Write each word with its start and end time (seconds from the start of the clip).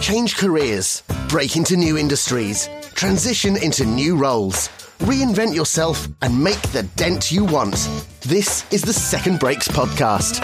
Change 0.00 0.36
careers, 0.36 1.02
break 1.28 1.56
into 1.56 1.76
new 1.76 1.98
industries, 1.98 2.70
transition 2.94 3.62
into 3.62 3.84
new 3.84 4.16
roles, 4.16 4.68
reinvent 5.00 5.54
yourself, 5.54 6.08
and 6.22 6.42
make 6.42 6.62
the 6.72 6.84
dent 6.96 7.30
you 7.30 7.44
want. 7.44 7.74
This 8.22 8.64
is 8.72 8.80
the 8.80 8.94
Second 8.94 9.38
Breaks 9.40 9.68
podcast. 9.68 10.40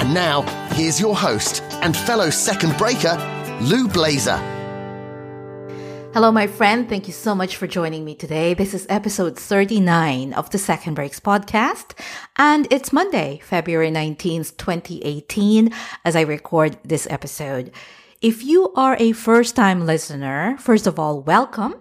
And 0.00 0.12
now, 0.12 0.42
here's 0.72 1.00
your 1.00 1.14
host 1.14 1.62
and 1.82 1.96
fellow 1.96 2.30
second 2.30 2.76
breaker, 2.76 3.14
Lou 3.60 3.86
Blaser. 3.86 4.40
Hello, 6.12 6.32
my 6.32 6.48
friend. 6.48 6.88
Thank 6.88 7.06
you 7.06 7.12
so 7.12 7.32
much 7.32 7.54
for 7.56 7.68
joining 7.68 8.04
me 8.04 8.16
today. 8.16 8.54
This 8.54 8.74
is 8.74 8.88
episode 8.88 9.38
39 9.38 10.32
of 10.32 10.50
the 10.50 10.58
Second 10.58 10.94
Breaks 10.94 11.20
podcast, 11.20 11.96
and 12.38 12.66
it's 12.72 12.92
Monday, 12.92 13.40
February 13.44 13.92
19th, 13.92 14.56
2018, 14.56 15.72
as 16.04 16.16
I 16.16 16.22
record 16.22 16.76
this 16.82 17.06
episode. 17.08 17.70
If 18.26 18.42
you 18.42 18.72
are 18.74 18.96
a 18.98 19.12
first 19.12 19.54
time 19.54 19.86
listener, 19.86 20.56
first 20.58 20.88
of 20.88 20.98
all, 20.98 21.22
welcome. 21.22 21.76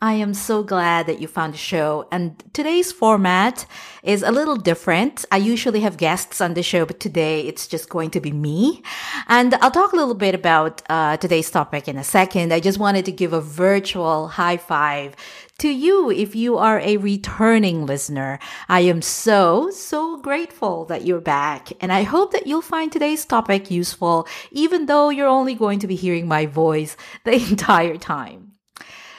I 0.00 0.14
am 0.14 0.32
so 0.32 0.62
glad 0.62 1.06
that 1.06 1.20
you 1.20 1.28
found 1.28 1.52
the 1.52 1.58
show. 1.58 2.08
And 2.10 2.42
today's 2.54 2.90
format 2.90 3.66
is 4.02 4.22
a 4.22 4.32
little 4.32 4.56
different. 4.56 5.26
I 5.30 5.36
usually 5.36 5.80
have 5.80 5.98
guests 5.98 6.40
on 6.40 6.54
the 6.54 6.62
show, 6.62 6.86
but 6.86 6.98
today 6.98 7.42
it's 7.42 7.66
just 7.66 7.90
going 7.90 8.08
to 8.12 8.20
be 8.20 8.32
me. 8.32 8.82
And 9.28 9.52
I'll 9.56 9.70
talk 9.70 9.92
a 9.92 9.96
little 9.96 10.14
bit 10.14 10.34
about 10.34 10.80
uh, 10.88 11.18
today's 11.18 11.50
topic 11.50 11.88
in 11.88 11.98
a 11.98 12.04
second. 12.04 12.54
I 12.54 12.60
just 12.60 12.78
wanted 12.78 13.04
to 13.04 13.12
give 13.12 13.34
a 13.34 13.42
virtual 13.42 14.28
high 14.28 14.56
five 14.56 15.14
to 15.62 15.70
you 15.70 16.10
if 16.10 16.34
you 16.34 16.58
are 16.58 16.80
a 16.80 16.96
returning 16.96 17.86
listener. 17.86 18.40
I 18.68 18.80
am 18.80 19.00
so, 19.00 19.70
so 19.70 20.16
grateful 20.16 20.84
that 20.86 21.04
you're 21.06 21.20
back. 21.20 21.68
And 21.80 21.92
I 21.92 22.02
hope 22.02 22.32
that 22.32 22.48
you'll 22.48 22.62
find 22.62 22.90
today's 22.90 23.24
topic 23.24 23.70
useful, 23.70 24.26
even 24.50 24.86
though 24.86 25.10
you're 25.10 25.28
only 25.28 25.54
going 25.54 25.78
to 25.78 25.86
be 25.86 25.94
hearing 25.94 26.26
my 26.26 26.46
voice 26.46 26.96
the 27.24 27.34
entire 27.34 27.96
time. 27.96 28.54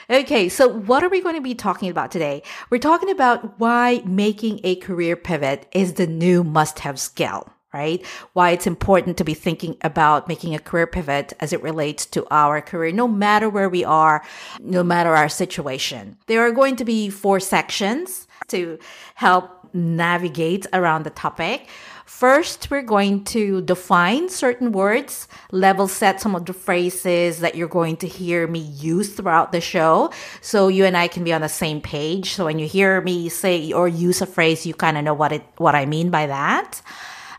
Okay, 0.09 0.49
so 0.49 0.67
what 0.67 1.01
are 1.01 1.09
we 1.09 1.21
going 1.21 1.35
to 1.35 1.41
be 1.41 1.55
talking 1.55 1.89
about 1.89 2.11
today? 2.11 2.43
We're 2.69 2.77
talking 2.77 3.09
about 3.09 3.57
why 3.57 4.01
making 4.05 4.59
a 4.65 4.75
career 4.75 5.15
pivot 5.15 5.65
is 5.71 5.93
the 5.93 6.07
new 6.07 6.43
must 6.43 6.79
have 6.79 6.99
skill, 6.99 7.52
right? 7.73 8.05
Why 8.33 8.51
it's 8.51 8.67
important 8.67 9.17
to 9.17 9.23
be 9.23 9.33
thinking 9.33 9.75
about 9.81 10.27
making 10.27 10.55
a 10.55 10.59
career 10.59 10.87
pivot 10.87 11.33
as 11.39 11.53
it 11.53 11.63
relates 11.63 12.05
to 12.07 12.25
our 12.31 12.61
career, 12.61 12.91
no 12.91 13.07
matter 13.07 13.49
where 13.49 13.69
we 13.69 13.83
are, 13.83 14.23
no 14.59 14.83
matter 14.83 15.15
our 15.15 15.29
situation. 15.29 16.17
There 16.27 16.41
are 16.41 16.51
going 16.51 16.75
to 16.77 16.85
be 16.85 17.09
four 17.09 17.39
sections 17.39 18.27
to 18.49 18.77
help 19.15 19.49
navigate 19.73 20.67
around 20.71 21.03
the 21.03 21.09
topic. 21.09 21.67
First, 22.05 22.69
we're 22.69 22.83
going 22.83 23.23
to 23.25 23.61
define 23.61 24.29
certain 24.29 24.71
words, 24.71 25.27
level 25.51 25.87
set 25.87 26.21
some 26.21 26.35
of 26.35 26.45
the 26.45 26.53
phrases 26.53 27.39
that 27.39 27.55
you're 27.55 27.67
going 27.67 27.97
to 27.97 28.07
hear 28.07 28.45
me 28.45 28.59
use 28.59 29.13
throughout 29.13 29.51
the 29.51 29.61
show. 29.61 30.11
So 30.41 30.67
you 30.67 30.85
and 30.85 30.95
I 30.95 31.07
can 31.07 31.23
be 31.23 31.33
on 31.33 31.41
the 31.41 31.49
same 31.49 31.81
page. 31.81 32.33
So 32.33 32.45
when 32.45 32.59
you 32.59 32.67
hear 32.67 33.01
me 33.01 33.29
say 33.29 33.71
or 33.71 33.87
use 33.87 34.21
a 34.21 34.27
phrase, 34.27 34.65
you 34.65 34.73
kind 34.73 34.97
of 34.97 35.03
know 35.03 35.13
what 35.13 35.31
it, 35.31 35.43
what 35.57 35.75
I 35.75 35.85
mean 35.85 36.11
by 36.11 36.27
that. 36.27 36.81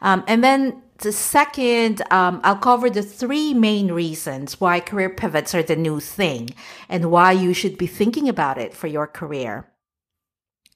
Um, 0.04 0.22
and 0.28 0.44
then 0.44 0.82
the 0.98 1.12
second, 1.12 2.02
um, 2.12 2.40
I'll 2.44 2.56
cover 2.56 2.88
the 2.88 3.02
three 3.02 3.52
main 3.54 3.90
reasons 3.90 4.60
why 4.60 4.78
career 4.78 5.10
pivots 5.10 5.54
are 5.54 5.62
the 5.62 5.74
new 5.74 5.98
thing 5.98 6.50
and 6.88 7.10
why 7.10 7.32
you 7.32 7.52
should 7.52 7.76
be 7.76 7.88
thinking 7.88 8.28
about 8.28 8.58
it 8.58 8.74
for 8.74 8.86
your 8.86 9.06
career. 9.06 9.66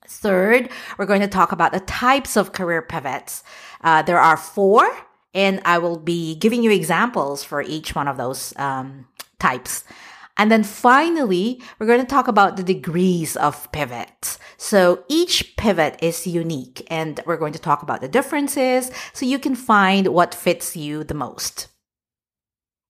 Third, 0.09 0.71
we're 0.97 1.07
going 1.07 1.21
to 1.21 1.29
talk 1.29 1.53
about 1.53 1.73
the 1.73 1.81
types 1.81 2.37
of 2.37 2.53
career 2.53 2.81
pivots. 2.81 3.45
Uh, 3.83 4.01
there 4.01 4.19
are 4.19 4.39
four, 4.39 4.91
and 5.35 5.61
I 5.67 5.77
will 5.77 5.99
be 5.99 6.35
giving 6.35 6.63
you 6.63 6.71
examples 6.71 7.45
for 7.45 7.61
each 7.61 7.95
one 7.95 8.09
of 8.09 8.17
those 8.17 8.55
um, 8.57 9.07
types. 9.39 9.85
And 10.39 10.53
then 10.53 10.63
finally, 10.63 11.61
we're 11.79 11.87
going 11.87 12.01
to 12.01 12.07
talk 12.07 12.29
about 12.29 12.57
the 12.57 12.63
degrees 12.63 13.37
of 13.37 13.71
pivots. 13.73 14.39
So 14.57 15.05
each 15.09 15.57
pivot 15.57 15.99
is 16.01 16.27
unique, 16.27 16.87
and 16.89 17.21
we're 17.27 17.37
going 17.37 17.53
to 17.55 17.59
talk 17.59 17.83
about 17.83 18.01
the 18.01 18.09
differences 18.09 18.93
so 19.13 19.27
you 19.27 19.41
can 19.41 19.57
find 19.57 20.07
what 20.09 20.35
fits 20.35 20.77
you 20.77 21.03
the 21.03 21.15
most. 21.15 21.67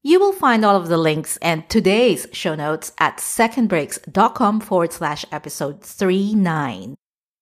You 0.02 0.20
will 0.20 0.32
find 0.32 0.64
all 0.64 0.76
of 0.76 0.88
the 0.88 0.98
links 0.98 1.38
and 1.38 1.68
today's 1.68 2.26
show 2.32 2.54
notes 2.54 2.92
at 2.98 3.16
secondbreaks.com 3.16 4.60
forward 4.60 4.92
slash 4.92 5.24
episode 5.32 5.82
39. 5.82 6.94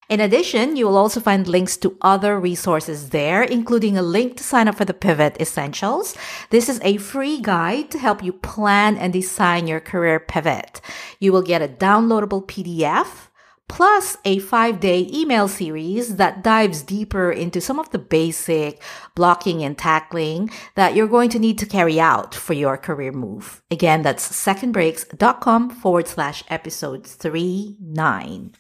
In 0.09 0.21
addition, 0.21 0.77
you 0.77 0.87
will 0.87 0.97
also 0.97 1.19
find 1.19 1.49
links 1.49 1.77
to 1.79 1.97
other 2.01 2.39
resources 2.39 3.11
there, 3.11 3.43
including 3.43 3.99
a 3.99 4.03
link 4.03 4.37
to 4.37 4.45
sign 4.45 4.69
up 4.69 4.77
for 4.77 4.85
the 4.85 4.95
Pivot 4.95 5.41
Essentials. 5.41 6.17
This 6.51 6.69
is 6.69 6.81
a 6.85 6.99
free 6.99 7.41
guide 7.41 7.91
to 7.91 7.99
help 7.99 8.23
you 8.23 8.33
plan 8.33 8.97
and 8.97 9.13
design 9.13 9.67
your 9.67 9.81
career 9.81 10.21
pivot. 10.21 10.81
You 11.19 11.33
will 11.33 11.43
get 11.43 11.61
a 11.61 11.67
downloadable 11.67 12.47
PDF 12.47 13.31
plus 13.69 14.17
a 14.25 14.39
five 14.39 14.79
day 14.79 15.11
email 15.13 15.49
series 15.49 16.17
that 16.17 16.45
dives 16.45 16.83
deeper 16.83 17.33
into 17.33 17.61
some 17.61 17.81
of 17.81 17.91
the 17.91 17.99
basic 17.99 18.81
blocking 19.17 19.65
and 19.65 19.77
tackling 19.77 20.51
that 20.77 20.95
you're 20.95 21.09
going 21.09 21.31
to 21.31 21.41
need 21.41 21.59
to 21.59 21.67
carry 21.67 21.99
out 21.99 22.33
for 22.33 22.53
your 22.53 22.77
career 22.77 23.11
move. 23.11 23.61
Again, 23.73 24.03
that's 24.03 24.29
secondbreaks.com 24.29 25.71
forward 25.71 26.07
slash 26.07 26.45
episode 26.49 27.05
three 27.05 27.77
nine. 27.81 28.53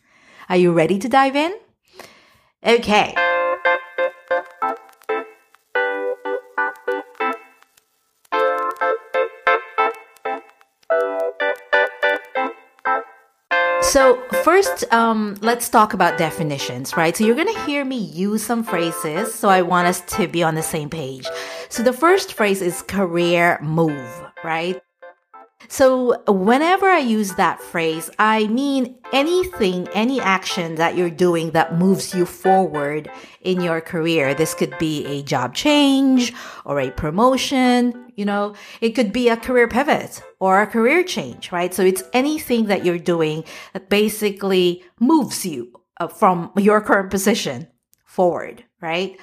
Are 0.48 0.56
you 0.56 0.72
ready 0.72 0.98
to 0.98 1.08
dive 1.08 1.36
in? 1.36 1.52
Okay. 2.64 3.14
So 13.82 14.20
first, 14.42 14.84
um, 14.92 15.36
let's 15.40 15.68
talk 15.68 15.94
about 15.94 16.18
definitions, 16.18 16.96
right? 16.96 17.16
So 17.16 17.24
you're 17.24 17.36
going 17.36 17.52
to 17.52 17.60
hear 17.64 17.84
me 17.84 17.96
use 17.96 18.44
some 18.44 18.62
phrases. 18.62 19.34
So 19.34 19.48
I 19.48 19.62
want 19.62 19.86
us 19.86 20.00
to 20.16 20.26
be 20.26 20.42
on 20.42 20.54
the 20.54 20.62
same 20.62 20.90
page. 20.90 21.26
So 21.68 21.82
the 21.82 21.92
first 21.92 22.34
phrase 22.34 22.62
is 22.62 22.82
career 22.82 23.58
move, 23.62 24.24
right? 24.44 24.80
So 25.68 26.22
whenever 26.28 26.86
I 26.86 26.98
use 26.98 27.34
that 27.34 27.60
phrase, 27.60 28.10
I 28.18 28.46
mean 28.46 28.96
anything, 29.12 29.88
any 29.94 30.20
action 30.20 30.76
that 30.76 30.96
you're 30.96 31.10
doing 31.10 31.50
that 31.52 31.76
moves 31.76 32.14
you 32.14 32.24
forward 32.26 33.10
in 33.40 33.60
your 33.60 33.80
career. 33.80 34.34
This 34.34 34.54
could 34.54 34.76
be 34.78 35.04
a 35.06 35.22
job 35.22 35.54
change 35.54 36.32
or 36.64 36.78
a 36.78 36.90
promotion, 36.90 38.12
you 38.16 38.24
know, 38.24 38.54
it 38.80 38.90
could 38.90 39.12
be 39.12 39.28
a 39.28 39.36
career 39.36 39.68
pivot 39.68 40.22
or 40.40 40.60
a 40.60 40.66
career 40.66 41.04
change, 41.04 41.52
right? 41.52 41.72
So 41.72 41.82
it's 41.84 42.02
anything 42.12 42.66
that 42.66 42.84
you're 42.84 42.98
doing 42.98 43.44
that 43.72 43.88
basically 43.88 44.82
moves 44.98 45.44
you 45.44 45.72
uh, 46.00 46.08
from 46.08 46.50
your 46.56 46.80
current 46.80 47.10
position 47.10 47.68
forward, 48.04 48.64
right? 48.80 49.18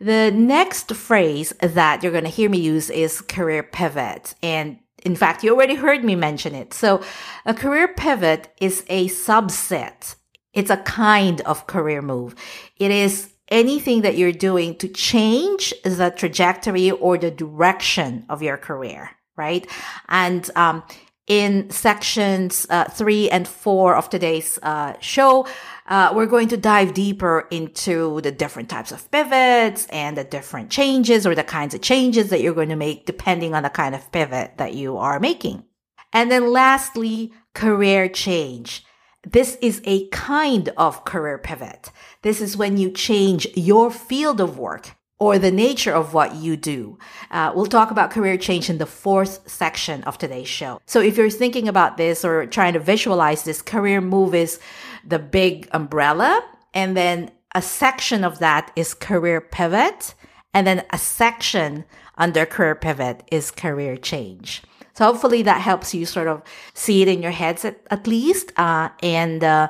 The 0.00 0.30
next 0.30 0.94
phrase 0.94 1.52
that 1.60 2.02
you're 2.02 2.12
going 2.12 2.24
to 2.24 2.30
hear 2.30 2.48
me 2.48 2.58
use 2.58 2.88
is 2.88 3.20
career 3.20 3.62
pivot. 3.62 4.34
And 4.42 4.78
in 5.02 5.16
fact, 5.16 5.42
you 5.42 5.54
already 5.54 5.74
heard 5.74 6.04
me 6.04 6.14
mention 6.14 6.54
it. 6.54 6.74
So 6.74 7.02
a 7.44 7.54
career 7.54 7.88
pivot 7.88 8.52
is 8.60 8.84
a 8.88 9.08
subset. 9.08 10.16
It's 10.52 10.70
a 10.70 10.78
kind 10.78 11.40
of 11.42 11.66
career 11.66 12.02
move. 12.02 12.34
It 12.76 12.90
is 12.90 13.32
anything 13.48 14.02
that 14.02 14.16
you're 14.16 14.32
doing 14.32 14.76
to 14.76 14.88
change 14.88 15.74
the 15.84 16.12
trajectory 16.16 16.90
or 16.90 17.18
the 17.18 17.30
direction 17.30 18.24
of 18.28 18.42
your 18.42 18.56
career, 18.56 19.10
right? 19.36 19.66
And 20.08 20.48
um, 20.54 20.82
in 21.26 21.70
sections 21.70 22.66
uh, 22.70 22.84
three 22.84 23.30
and 23.30 23.46
four 23.46 23.94
of 23.94 24.08
today's 24.10 24.58
uh, 24.62 24.94
show, 25.00 25.46
uh, 25.90 26.12
we're 26.14 26.26
going 26.26 26.48
to 26.48 26.56
dive 26.56 26.94
deeper 26.94 27.48
into 27.50 28.20
the 28.20 28.30
different 28.30 28.70
types 28.70 28.92
of 28.92 29.10
pivots 29.10 29.86
and 29.86 30.16
the 30.16 30.24
different 30.24 30.70
changes 30.70 31.26
or 31.26 31.34
the 31.34 31.42
kinds 31.42 31.74
of 31.74 31.82
changes 31.82 32.30
that 32.30 32.40
you're 32.40 32.54
going 32.54 32.68
to 32.68 32.76
make 32.76 33.06
depending 33.06 33.54
on 33.54 33.64
the 33.64 33.70
kind 33.70 33.94
of 33.94 34.12
pivot 34.12 34.56
that 34.56 34.72
you 34.72 34.96
are 34.96 35.18
making. 35.18 35.64
And 36.12 36.30
then 36.30 36.52
lastly, 36.52 37.32
career 37.54 38.08
change. 38.08 38.84
This 39.28 39.58
is 39.60 39.82
a 39.84 40.08
kind 40.08 40.70
of 40.76 41.04
career 41.04 41.38
pivot. 41.38 41.90
This 42.22 42.40
is 42.40 42.56
when 42.56 42.76
you 42.76 42.90
change 42.92 43.48
your 43.54 43.90
field 43.90 44.40
of 44.40 44.58
work 44.58 44.96
or 45.18 45.38
the 45.38 45.50
nature 45.50 45.92
of 45.92 46.14
what 46.14 46.36
you 46.36 46.56
do. 46.56 46.98
Uh, 47.30 47.52
we'll 47.54 47.66
talk 47.66 47.90
about 47.90 48.10
career 48.10 48.38
change 48.38 48.70
in 48.70 48.78
the 48.78 48.86
fourth 48.86 49.48
section 49.48 50.02
of 50.04 50.16
today's 50.16 50.48
show. 50.48 50.80
So 50.86 51.00
if 51.00 51.18
you're 51.18 51.28
thinking 51.30 51.68
about 51.68 51.98
this 51.98 52.24
or 52.24 52.46
trying 52.46 52.72
to 52.72 52.80
visualize 52.80 53.42
this, 53.42 53.60
career 53.60 54.00
move 54.00 54.34
is 54.34 54.58
the 55.06 55.18
big 55.18 55.68
umbrella. 55.72 56.42
And 56.74 56.96
then 56.96 57.30
a 57.54 57.62
section 57.62 58.24
of 58.24 58.38
that 58.38 58.72
is 58.76 58.94
career 58.94 59.40
pivot. 59.40 60.14
And 60.54 60.66
then 60.66 60.84
a 60.90 60.98
section 60.98 61.84
under 62.16 62.46
career 62.46 62.74
pivot 62.74 63.22
is 63.30 63.50
career 63.50 63.96
change. 63.96 64.62
So 64.94 65.04
hopefully 65.04 65.42
that 65.42 65.60
helps 65.60 65.94
you 65.94 66.04
sort 66.04 66.28
of 66.28 66.42
see 66.74 67.02
it 67.02 67.08
in 67.08 67.22
your 67.22 67.30
heads 67.30 67.64
at, 67.64 67.80
at 67.90 68.06
least, 68.06 68.52
uh, 68.58 68.90
and, 69.02 69.42
uh, 69.42 69.68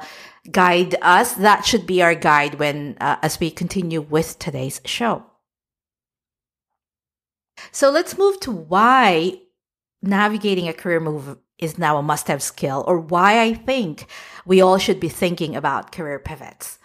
guide 0.50 0.96
us. 1.02 1.34
That 1.34 1.64
should 1.64 1.86
be 1.86 2.02
our 2.02 2.14
guide 2.14 2.54
when, 2.54 2.96
uh, 3.00 3.16
as 3.22 3.38
we 3.38 3.50
continue 3.50 4.00
with 4.00 4.38
today's 4.38 4.80
show. 4.84 5.24
So 7.70 7.90
let's 7.90 8.18
move 8.18 8.40
to 8.40 8.50
why 8.50 9.40
navigating 10.02 10.68
a 10.68 10.72
career 10.72 10.98
move 10.98 11.36
is 11.60 11.78
now 11.78 11.96
a 11.96 12.02
must 12.02 12.28
have 12.28 12.42
skill 12.42 12.84
or 12.86 12.98
why 12.98 13.40
I 13.40 13.54
think 13.54 14.06
we 14.44 14.60
all 14.60 14.78
should 14.78 14.98
be 14.98 15.08
thinking 15.08 15.54
about 15.54 15.92
career 15.92 16.18
pivots. 16.18 16.78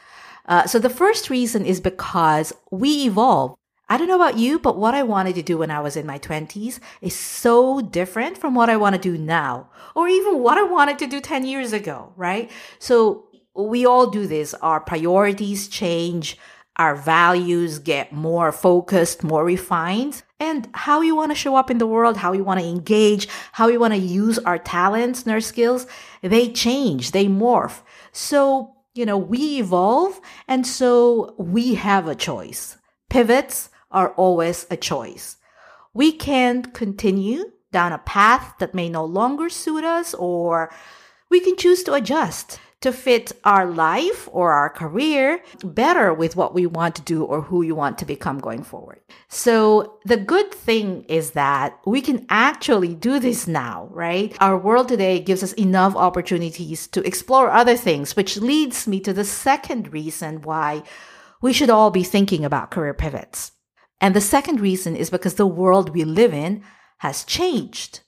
Uh, 0.46 0.66
so 0.68 0.78
the 0.78 0.90
first 0.90 1.30
reason 1.30 1.66
is 1.66 1.80
because 1.80 2.54
we 2.70 3.06
evolve. 3.06 3.56
I 3.88 3.98
don't 3.98 4.08
know 4.08 4.16
about 4.16 4.38
you, 4.38 4.60
but 4.60 4.78
what 4.78 4.96
I 4.96 5.04
wanted 5.04 5.36
to 5.36 5.44
do 5.44 5.60
when 5.60 5.72
I 5.72 5.80
was 5.80 5.96
in 5.96 6.06
my 6.06 6.20
20s 6.20 6.80
is 7.02 7.16
so 7.16 7.82
different 7.82 8.38
from 8.38 8.56
what 8.56 8.70
I 8.70 8.78
want 8.78 8.96
to 8.96 9.02
do 9.02 9.18
now, 9.18 9.70
or 9.96 10.08
even 10.08 10.40
what 10.40 10.58
I 10.58 10.64
wanted 10.64 11.00
to 11.00 11.08
do 11.08 11.22
10 11.22 11.46
years 11.46 11.72
ago, 11.72 12.12
right? 12.16 12.50
So 12.80 13.28
we 13.56 13.86
all 13.86 14.08
do 14.08 14.28
this. 14.28 14.54
Our 14.56 14.80
priorities 14.80 15.68
change. 15.68 16.38
Our 16.78 16.96
values 16.96 17.80
get 17.80 18.12
more 18.12 18.52
focused, 18.52 19.24
more 19.24 19.46
refined 19.46 20.24
and 20.40 20.68
how 20.74 21.02
you 21.02 21.16
want 21.16 21.32
to 21.32 21.36
show 21.36 21.56
up 21.56 21.72
in 21.72 21.78
the 21.78 21.88
world, 21.88 22.18
how 22.18 22.34
you 22.34 22.44
want 22.44 22.60
to 22.60 22.66
engage, 22.66 23.28
how 23.54 23.68
you 23.68 23.80
want 23.80 23.94
to 23.94 24.00
use 24.00 24.38
our 24.40 24.58
talents 24.58 25.24
and 25.24 25.32
our 25.32 25.42
skills, 25.42 25.88
they 26.22 26.52
change, 26.52 27.12
they 27.12 27.26
morph. 27.28 27.82
So, 28.12 28.76
you 28.94 29.06
know, 29.06 29.18
we 29.18 29.60
evolve 29.60 30.20
and 30.48 30.68
so 30.68 31.36
we 31.38 31.76
have 31.76 32.08
a 32.08 32.16
choice. 32.16 32.78
Pivots 33.10 33.70
are 33.92 34.10
always 34.16 34.66
a 34.70 34.78
choice. 34.78 35.38
We 35.94 36.12
can 36.12 36.64
continue 36.64 37.52
down 37.72 37.94
a 37.94 38.00
path 38.00 38.56
that 38.60 38.74
may 38.74 38.90
no 38.90 39.06
longer 39.06 39.50
suit 39.50 39.84
us 39.84 40.14
or 40.14 40.74
we 41.30 41.40
can 41.40 41.56
choose 41.56 41.84
to 41.84 41.94
adjust 41.94 42.60
to 42.86 42.94
fit 42.94 43.32
our 43.44 43.66
life 43.66 44.30
or 44.32 44.52
our 44.52 44.70
career 44.70 45.42
better 45.64 46.14
with 46.14 46.36
what 46.36 46.54
we 46.54 46.68
want 46.68 46.96
to 46.96 47.02
do 47.02 47.24
or 47.24 47.42
who 47.42 47.64
you 47.64 47.74
want 47.74 47.98
to 47.98 48.06
become 48.06 48.38
going 48.38 48.62
forward. 48.62 49.00
So 49.28 49.98
the 50.06 50.18
good 50.18 50.52
thing 50.54 51.04
is 51.06 51.32
that 51.32 51.80
we 51.88 52.00
can 52.00 52.28
actually 52.30 52.94
do 52.94 53.18
this 53.20 53.48
now, 53.48 53.90
right? 53.90 54.38
Our 54.40 54.56
world 54.56 54.88
today 54.88 55.20
gives 55.20 55.42
us 55.42 55.54
enough 55.54 55.96
opportunities 55.96 56.86
to 56.90 57.02
explore 57.02 57.50
other 57.50 57.76
things, 57.76 58.16
which 58.16 58.38
leads 58.38 58.86
me 58.86 59.00
to 59.00 59.14
the 59.14 59.26
second 59.26 59.92
reason 59.92 60.44
why 60.44 60.84
we 61.42 61.54
should 61.54 61.72
all 61.72 61.90
be 61.90 62.04
thinking 62.04 62.46
about 62.46 62.70
career 62.70 62.94
pivots. 62.94 63.52
And 64.00 64.16
the 64.16 64.22
second 64.22 64.62
reason 64.62 64.96
is 64.96 65.10
because 65.10 65.36
the 65.36 65.48
world 65.48 65.90
we 65.90 66.04
live 66.04 66.36
in 66.36 66.62
has 67.00 67.24
changed. 67.24 68.02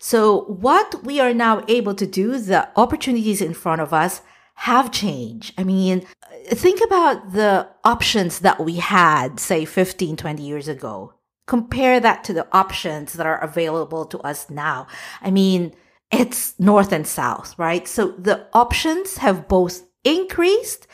So 0.00 0.44
what 0.44 1.04
we 1.04 1.20
are 1.20 1.34
now 1.34 1.62
able 1.68 1.94
to 1.94 2.06
do, 2.06 2.38
the 2.38 2.68
opportunities 2.74 3.42
in 3.42 3.52
front 3.52 3.82
of 3.82 3.92
us 3.92 4.22
have 4.54 4.90
changed. 4.90 5.52
I 5.58 5.64
mean, 5.64 6.06
uh, 6.22 6.54
think 6.54 6.80
about 6.82 7.32
the 7.32 7.68
options 7.84 8.38
that 8.40 8.60
we 8.60 8.76
had, 8.76 9.38
say 9.38 9.66
15, 9.66 10.16
20 10.16 10.42
years 10.42 10.68
ago. 10.68 11.12
Compare 11.46 12.00
that 12.00 12.24
to 12.24 12.32
the 12.32 12.46
options 12.50 13.12
that 13.12 13.26
are 13.26 13.42
available 13.42 14.06
to 14.06 14.18
us 14.20 14.48
now. 14.48 14.86
I 15.20 15.30
mean, 15.30 15.74
it's 16.10 16.58
north 16.58 16.92
and 16.92 17.06
south, 17.06 17.58
right? 17.58 17.86
So 17.86 18.12
the 18.12 18.46
options 18.54 19.18
have 19.18 19.48
both 19.48 19.82
increased 20.02 20.86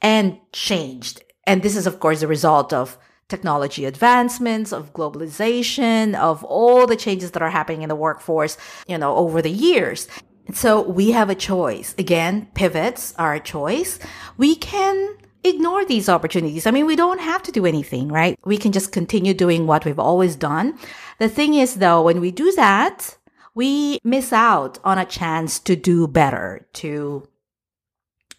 and 0.00 0.38
changed. 0.52 1.22
And 1.46 1.62
this 1.62 1.76
is, 1.76 1.86
of 1.86 2.00
course, 2.00 2.20
the 2.20 2.26
result 2.26 2.72
of 2.72 2.98
technology 3.28 3.84
advancements, 3.84 4.72
of 4.72 4.92
globalization, 4.92 6.14
of 6.14 6.42
all 6.44 6.86
the 6.86 6.96
changes 6.96 7.32
that 7.32 7.42
are 7.42 7.50
happening 7.50 7.82
in 7.82 7.88
the 7.88 7.94
workforce, 7.94 8.56
you 8.86 8.96
know, 8.98 9.16
over 9.16 9.42
the 9.42 9.50
years. 9.50 10.08
So 10.54 10.80
we 10.80 11.10
have 11.10 11.28
a 11.28 11.34
choice. 11.34 11.94
Again, 11.98 12.48
pivots 12.54 13.14
are 13.18 13.34
a 13.34 13.40
choice. 13.40 13.98
We 14.38 14.56
can 14.56 15.16
ignore 15.44 15.84
these 15.84 16.08
opportunities. 16.08 16.66
I 16.66 16.70
mean, 16.70 16.86
we 16.86 16.96
don't 16.96 17.20
have 17.20 17.42
to 17.44 17.52
do 17.52 17.66
anything, 17.66 18.08
right? 18.08 18.38
We 18.44 18.56
can 18.56 18.72
just 18.72 18.92
continue 18.92 19.34
doing 19.34 19.66
what 19.66 19.84
we've 19.84 19.98
always 19.98 20.36
done. 20.36 20.78
The 21.18 21.28
thing 21.28 21.54
is 21.54 21.76
though, 21.76 22.02
when 22.02 22.20
we 22.20 22.30
do 22.30 22.50
that, 22.52 23.18
we 23.54 23.98
miss 24.04 24.32
out 24.32 24.78
on 24.84 24.98
a 24.98 25.04
chance 25.04 25.58
to 25.60 25.76
do 25.76 26.06
better, 26.06 26.66
to 26.74 27.28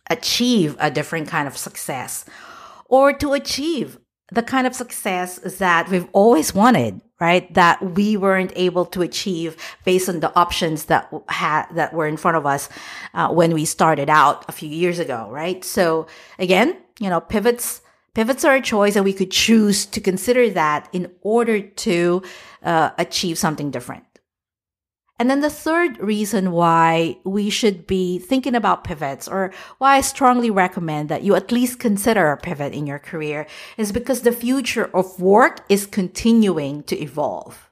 achieve 0.10 0.76
a 0.80 0.90
different 0.90 1.28
kind 1.28 1.48
of 1.48 1.58
success 1.58 2.26
or 2.86 3.14
to 3.14 3.34
achieve 3.34 4.00
the 4.32 4.44
kind 4.44 4.68
of 4.68 4.76
success 4.76 5.40
that 5.60 5.90
we've 5.90 6.08
always 6.14 6.54
wanted, 6.54 7.02
right? 7.20 7.52
That 7.54 7.82
we 7.96 8.18
weren't 8.18 8.54
able 8.56 8.86
to 8.88 9.02
achieve 9.02 9.58
based 9.86 10.10
on 10.10 10.20
the 10.20 10.34
options 10.36 10.86
that 10.86 11.12
had, 11.28 11.66
that 11.74 11.94
were 11.94 12.08
in 12.08 12.18
front 12.18 12.38
of 12.38 12.46
us, 12.46 12.70
uh, 13.14 13.30
when 13.30 13.54
we 13.54 13.66
started 13.66 14.10
out 14.10 14.46
a 14.48 14.52
few 14.52 14.70
years 14.70 15.00
ago, 15.00 15.28
right? 15.32 15.64
So 15.64 16.08
again, 16.38 16.78
you 17.00 17.10
know, 17.10 17.20
pivots, 17.20 17.82
pivots 18.14 18.46
are 18.46 18.56
a 18.56 18.62
choice 18.62 18.96
and 18.96 19.06
we 19.06 19.14
could 19.14 19.32
choose 19.32 19.86
to 19.88 20.02
consider 20.02 20.50
that 20.52 20.90
in 20.94 21.12
order 21.22 21.62
to, 21.62 22.22
uh, 22.64 22.92
achieve 22.98 23.38
something 23.38 23.72
different. 23.72 24.04
And 25.20 25.30
then 25.30 25.42
the 25.42 25.50
third 25.50 26.00
reason 26.00 26.52
why 26.54 27.18
we 27.26 27.50
should 27.50 27.86
be 27.86 28.20
thinking 28.20 28.56
about 28.56 28.86
pivots 28.86 29.28
or 29.28 29.52
why 29.78 29.98
I 29.98 30.02
strongly 30.02 30.50
recommend 30.50 31.10
that 31.10 31.24
you 31.24 31.36
at 31.36 31.52
least 31.52 31.78
consider 31.78 32.32
a 32.32 32.38
pivot 32.38 32.74
in 32.74 32.88
your 32.88 33.00
career 33.00 33.46
is 33.76 33.92
because 33.92 34.22
the 34.22 34.32
future 34.32 34.90
of 34.96 35.20
work 35.20 35.66
is 35.68 35.86
continuing 35.86 36.84
to 36.84 36.98
evolve. 36.98 37.70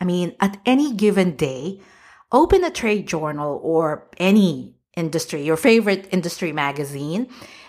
I 0.00 0.04
mean, 0.04 0.34
at 0.40 0.58
any 0.66 0.92
given 0.92 1.36
day, 1.36 1.80
open 2.32 2.64
a 2.64 2.70
trade 2.70 3.06
journal 3.06 3.60
or 3.62 4.08
any 4.18 4.74
industry, 4.96 5.42
your 5.42 5.56
favorite 5.56 6.08
industry 6.10 6.52
magazine, 6.52 7.28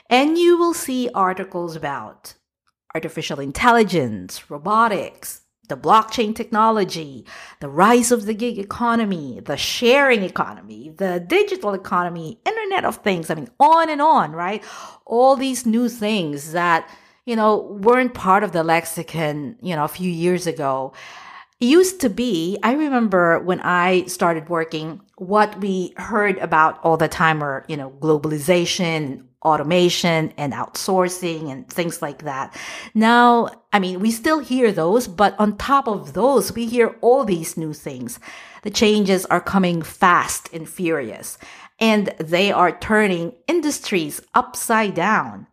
and 0.10 0.40
you 0.40 0.58
will 0.58 0.74
see 0.74 1.10
articles 1.14 1.76
about 1.76 2.34
artificial 2.96 3.40
intelligence, 3.40 4.50
robotics, 4.50 5.42
the 5.70 5.78
blockchain 5.78 6.36
technology, 6.36 7.26
the 7.62 7.70
rise 7.70 8.12
of 8.12 8.26
the 8.26 8.34
gig 8.34 8.60
economy, 8.60 9.40
the 9.40 9.56
sharing 9.56 10.24
economy, 10.24 10.92
the 10.98 11.24
digital 11.26 11.74
economy, 11.74 12.40
Internet 12.46 12.86
of 12.86 12.98
Things. 12.98 13.30
I 13.30 13.36
mean, 13.36 13.50
on 13.60 13.90
and 13.90 14.02
on, 14.02 14.34
right? 14.34 14.64
All 15.06 15.36
these 15.36 15.66
new 15.66 15.88
things 15.88 16.52
that, 16.52 16.90
you 17.26 17.36
know, 17.36 17.58
weren't 17.82 18.14
part 18.14 18.44
of 18.44 18.52
the 18.52 18.64
lexicon, 18.64 19.56
you 19.62 19.76
know, 19.76 19.86
a 19.86 19.88
few 19.88 20.12
years 20.12 20.46
ago. 20.46 20.94
It 21.60 21.66
used 21.66 22.00
to 22.02 22.10
be, 22.10 22.58
I 22.64 22.74
remember 22.74 23.40
when 23.40 23.60
I 23.62 24.06
started 24.06 24.50
working, 24.50 25.02
what 25.18 25.60
we 25.60 25.94
heard 25.98 26.38
about 26.38 26.80
all 26.84 26.98
the 26.98 27.10
time 27.10 27.42
were, 27.42 27.66
you 27.68 27.78
know, 27.78 27.92
globalization, 28.00 29.26
automation 29.44 30.34
and 30.38 30.54
outsourcing 30.54 31.50
and 31.50 31.68
things 31.70 32.02
like 32.02 32.24
that. 32.24 32.56
Now, 32.94 33.50
I 33.72 33.80
mean, 33.80 34.00
we 34.00 34.12
still 34.12 34.40
hear 34.40 34.72
those, 34.72 35.08
but 35.08 35.40
on 35.40 35.58
top 35.58 35.88
of 35.88 36.14
those, 36.14 36.54
we 36.54 36.66
hear 36.66 36.98
all 37.02 37.24
these 37.24 37.56
new 37.56 37.74
things. 37.74 38.20
The 38.64 38.70
changes 38.70 39.26
are 39.28 39.40
coming 39.40 39.82
fast 39.82 40.50
and 40.52 40.68
furious, 40.68 41.38
and 41.80 42.08
they 42.20 42.52
are 42.52 42.78
turning 42.78 43.34
industries 43.48 44.22
upside 44.34 44.96
down. 44.96 45.48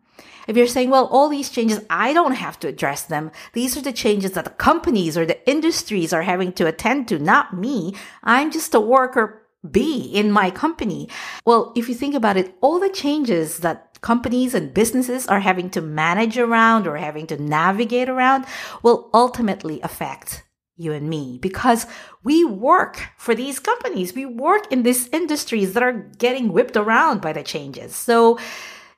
If 0.47 0.55
you're 0.55 0.67
saying, 0.67 0.89
well, 0.89 1.07
all 1.07 1.27
these 1.27 1.49
changes, 1.49 1.81
I 1.89 2.13
don't 2.13 2.35
have 2.35 2.57
to 2.61 2.69
address 2.69 3.03
them. 3.03 3.31
These 3.53 3.77
are 3.77 3.81
the 3.81 3.91
changes 3.91 4.31
that 4.31 4.45
the 4.45 4.51
companies 4.51 5.17
or 5.17 5.25
the 5.25 5.49
industries 5.49 6.13
are 6.13 6.21
having 6.21 6.53
to 6.53 6.67
attend 6.67 7.09
to, 7.09 7.19
not 7.19 7.55
me. 7.55 7.95
I'm 8.23 8.49
just 8.51 8.73
a 8.73 8.79
worker 8.79 9.46
bee 9.71 10.11
in 10.13 10.31
my 10.31 10.51
company? 10.51 11.09
Well, 11.45 11.73
if 11.75 11.89
you 11.89 11.95
think 11.95 12.15
about 12.15 12.37
it, 12.37 12.55
all 12.61 12.79
the 12.79 12.89
changes 12.89 13.59
that 13.59 13.99
companies 14.01 14.53
and 14.53 14.73
businesses 14.73 15.27
are 15.27 15.39
having 15.39 15.69
to 15.71 15.81
manage 15.81 16.37
around 16.37 16.87
or 16.87 16.97
having 16.97 17.27
to 17.27 17.41
navigate 17.41 18.09
around 18.09 18.45
will 18.83 19.09
ultimately 19.13 19.81
affect 19.81 20.43
you 20.77 20.93
and 20.93 21.09
me 21.09 21.39
because 21.41 21.87
we 22.23 22.45
work 22.45 23.09
for 23.17 23.33
these 23.33 23.59
companies. 23.59 24.13
We 24.13 24.25
work 24.25 24.71
in 24.71 24.83
these 24.83 25.07
industries 25.09 25.73
that 25.73 25.83
are 25.83 25.93
getting 25.93 26.53
whipped 26.53 26.77
around 26.77 27.21
by 27.21 27.33
the 27.33 27.43
changes. 27.43 27.95
So, 27.95 28.37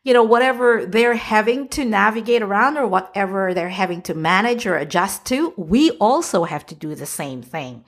you 0.04 0.14
know, 0.14 0.24
whatever 0.24 0.86
they're 0.86 1.16
having 1.16 1.70
to 1.70 1.86
navigate 1.86 2.42
around 2.42 2.78
or 2.78 2.86
whatever 2.86 3.54
they're 3.54 3.70
having 3.70 4.02
to 4.04 4.14
manage 4.14 4.66
or 4.66 4.76
adjust 4.76 5.26
to, 5.28 5.54
we 5.56 5.92
also 5.92 6.44
have 6.44 6.66
to 6.68 6.76
do 6.76 6.96
the 6.96 7.06
same 7.06 7.42
thing. 7.42 7.86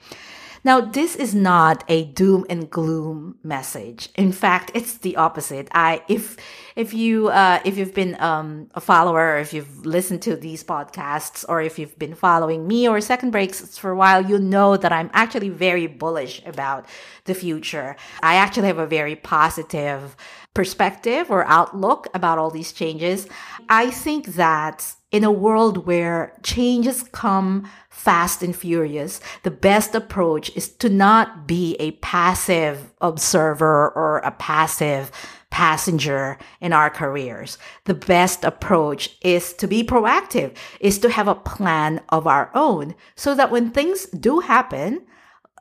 Now, 0.64 0.80
this 0.80 1.16
is 1.16 1.34
not 1.34 1.82
a 1.88 2.04
doom 2.04 2.46
and 2.48 2.70
gloom 2.70 3.38
message. 3.42 4.10
In 4.14 4.30
fact, 4.30 4.70
it's 4.74 4.96
the 4.96 5.16
opposite. 5.16 5.68
I, 5.72 6.02
if, 6.08 6.36
if 6.76 6.94
you, 6.94 7.28
uh, 7.28 7.60
if 7.64 7.76
you've 7.76 7.94
been, 7.94 8.20
um, 8.20 8.68
a 8.74 8.80
follower, 8.80 9.38
if 9.38 9.52
you've 9.52 9.84
listened 9.84 10.22
to 10.22 10.36
these 10.36 10.64
podcasts, 10.64 11.44
or 11.48 11.60
if 11.60 11.78
you've 11.78 11.98
been 11.98 12.14
following 12.14 12.66
me 12.66 12.88
or 12.88 13.00
Second 13.00 13.30
Breaks 13.30 13.78
for 13.78 13.90
a 13.90 13.96
while, 13.96 14.24
you 14.24 14.38
know 14.38 14.76
that 14.76 14.92
I'm 14.92 15.10
actually 15.12 15.48
very 15.48 15.86
bullish 15.86 16.42
about 16.46 16.86
the 17.24 17.34
future. 17.34 17.96
I 18.22 18.34
actually 18.34 18.68
have 18.68 18.78
a 18.78 18.86
very 18.86 19.16
positive 19.16 20.16
perspective 20.54 21.30
or 21.30 21.46
outlook 21.46 22.08
about 22.14 22.38
all 22.38 22.50
these 22.50 22.72
changes. 22.72 23.26
I 23.68 23.90
think 23.90 24.26
that 24.34 24.94
in 25.10 25.24
a 25.24 25.30
world 25.30 25.86
where 25.86 26.32
changes 26.42 27.02
come 27.02 27.70
fast 27.90 28.42
and 28.42 28.56
furious, 28.56 29.20
the 29.42 29.50
best 29.50 29.94
approach 29.94 30.50
is 30.56 30.68
to 30.68 30.88
not 30.88 31.46
be 31.46 31.76
a 31.78 31.92
passive 31.92 32.92
observer 33.00 33.90
or 33.90 34.18
a 34.18 34.30
passive 34.32 35.10
passenger 35.52 36.38
in 36.62 36.72
our 36.72 36.88
careers. 36.88 37.58
The 37.84 37.94
best 37.94 38.42
approach 38.42 39.16
is 39.20 39.52
to 39.54 39.68
be 39.68 39.84
proactive, 39.84 40.56
is 40.80 40.98
to 41.00 41.10
have 41.10 41.28
a 41.28 41.34
plan 41.34 42.00
of 42.08 42.26
our 42.26 42.50
own 42.54 42.94
so 43.14 43.34
that 43.34 43.50
when 43.50 43.70
things 43.70 44.06
do 44.06 44.40
happen, 44.40 45.02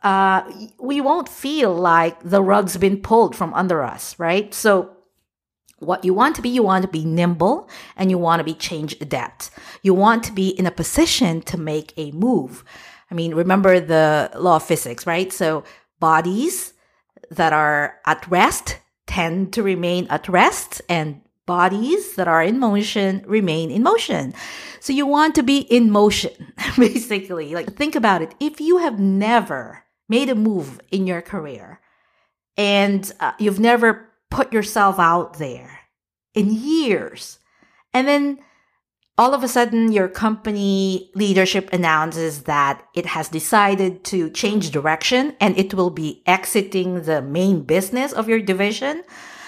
uh, 0.02 0.50
we 0.80 1.02
won't 1.02 1.28
feel 1.28 1.76
like 1.76 2.18
the 2.24 2.42
rug's 2.42 2.78
been 2.78 3.02
pulled 3.02 3.36
from 3.36 3.54
under 3.54 3.84
us, 3.84 4.18
right? 4.18 4.54
So 4.54 4.96
what 5.80 6.06
you 6.06 6.14
want 6.14 6.38
to 6.38 6.42
be, 6.42 6.50
you 6.50 6.64
want 6.64 6.84
to 6.84 6.88
be 6.88 7.04
nimble 7.04 7.70
and 7.98 8.10
you 8.10 8.18
want 8.18 8.40
to 8.40 8.46
be 8.46 8.54
change 8.54 8.96
adept. 9.02 9.52
You 9.84 9.94
want 9.94 10.24
to 10.24 10.32
be 10.32 10.50
in 10.50 10.66
a 10.66 10.72
position 10.72 11.42
to 11.42 11.58
make 11.58 11.94
a 11.98 12.12
move. 12.12 12.64
I 13.12 13.14
mean, 13.14 13.36
remember 13.36 13.82
the 13.82 14.32
law 14.36 14.56
of 14.56 14.64
physics, 14.64 15.06
right? 15.06 15.34
So 15.34 15.66
bodies 16.00 16.74
that 17.30 17.52
are 17.52 17.96
at 18.06 18.26
rest 18.30 18.78
tend 19.12 19.52
to 19.52 19.62
remain 19.62 20.08
at 20.10 20.30
rest 20.30 20.82
and 20.88 21.22
bodies 21.46 22.16
that 22.16 22.30
are 22.30 22.42
in 22.42 22.58
motion 22.60 23.22
remain 23.28 23.70
in 23.70 23.84
motion. 23.84 24.34
So 24.80 24.94
you 24.94 25.06
want 25.06 25.36
to 25.36 25.44
be 25.44 25.60
in 25.60 25.92
motion, 25.92 26.54
basically. 26.78 27.54
Like 27.54 27.76
think 27.76 27.96
about 27.96 28.22
it. 28.22 28.34
If 28.40 28.62
you 28.62 28.78
have 28.78 29.00
never 29.00 29.84
made 30.08 30.30
a 30.30 30.36
move 30.36 30.80
in 30.92 31.08
your 31.08 31.22
career 31.22 31.82
and 32.56 33.12
uh, 33.20 33.34
you've 33.38 33.60
never 33.60 34.08
put 34.30 34.54
yourself 34.54 34.98
out 34.98 35.38
there 35.40 35.80
in 36.34 36.50
years, 36.50 37.40
and 37.94 38.08
then 38.08 38.40
all 39.22 39.36
of 39.36 39.44
a 39.44 39.48
sudden 39.48 39.92
your 39.92 40.08
company 40.08 41.12
leadership 41.14 41.72
announces 41.72 42.46
that 42.54 42.82
it 42.96 43.06
has 43.06 43.30
decided 43.30 44.04
to 44.04 44.32
change 44.32 44.72
direction 44.72 45.36
and 45.40 45.56
it 45.60 45.76
will 45.76 45.92
be 45.92 46.24
exiting 46.26 47.04
the 47.04 47.22
main 47.22 47.62
business 47.62 48.14
of 48.14 48.28
your 48.28 48.42
division. 48.42 49.04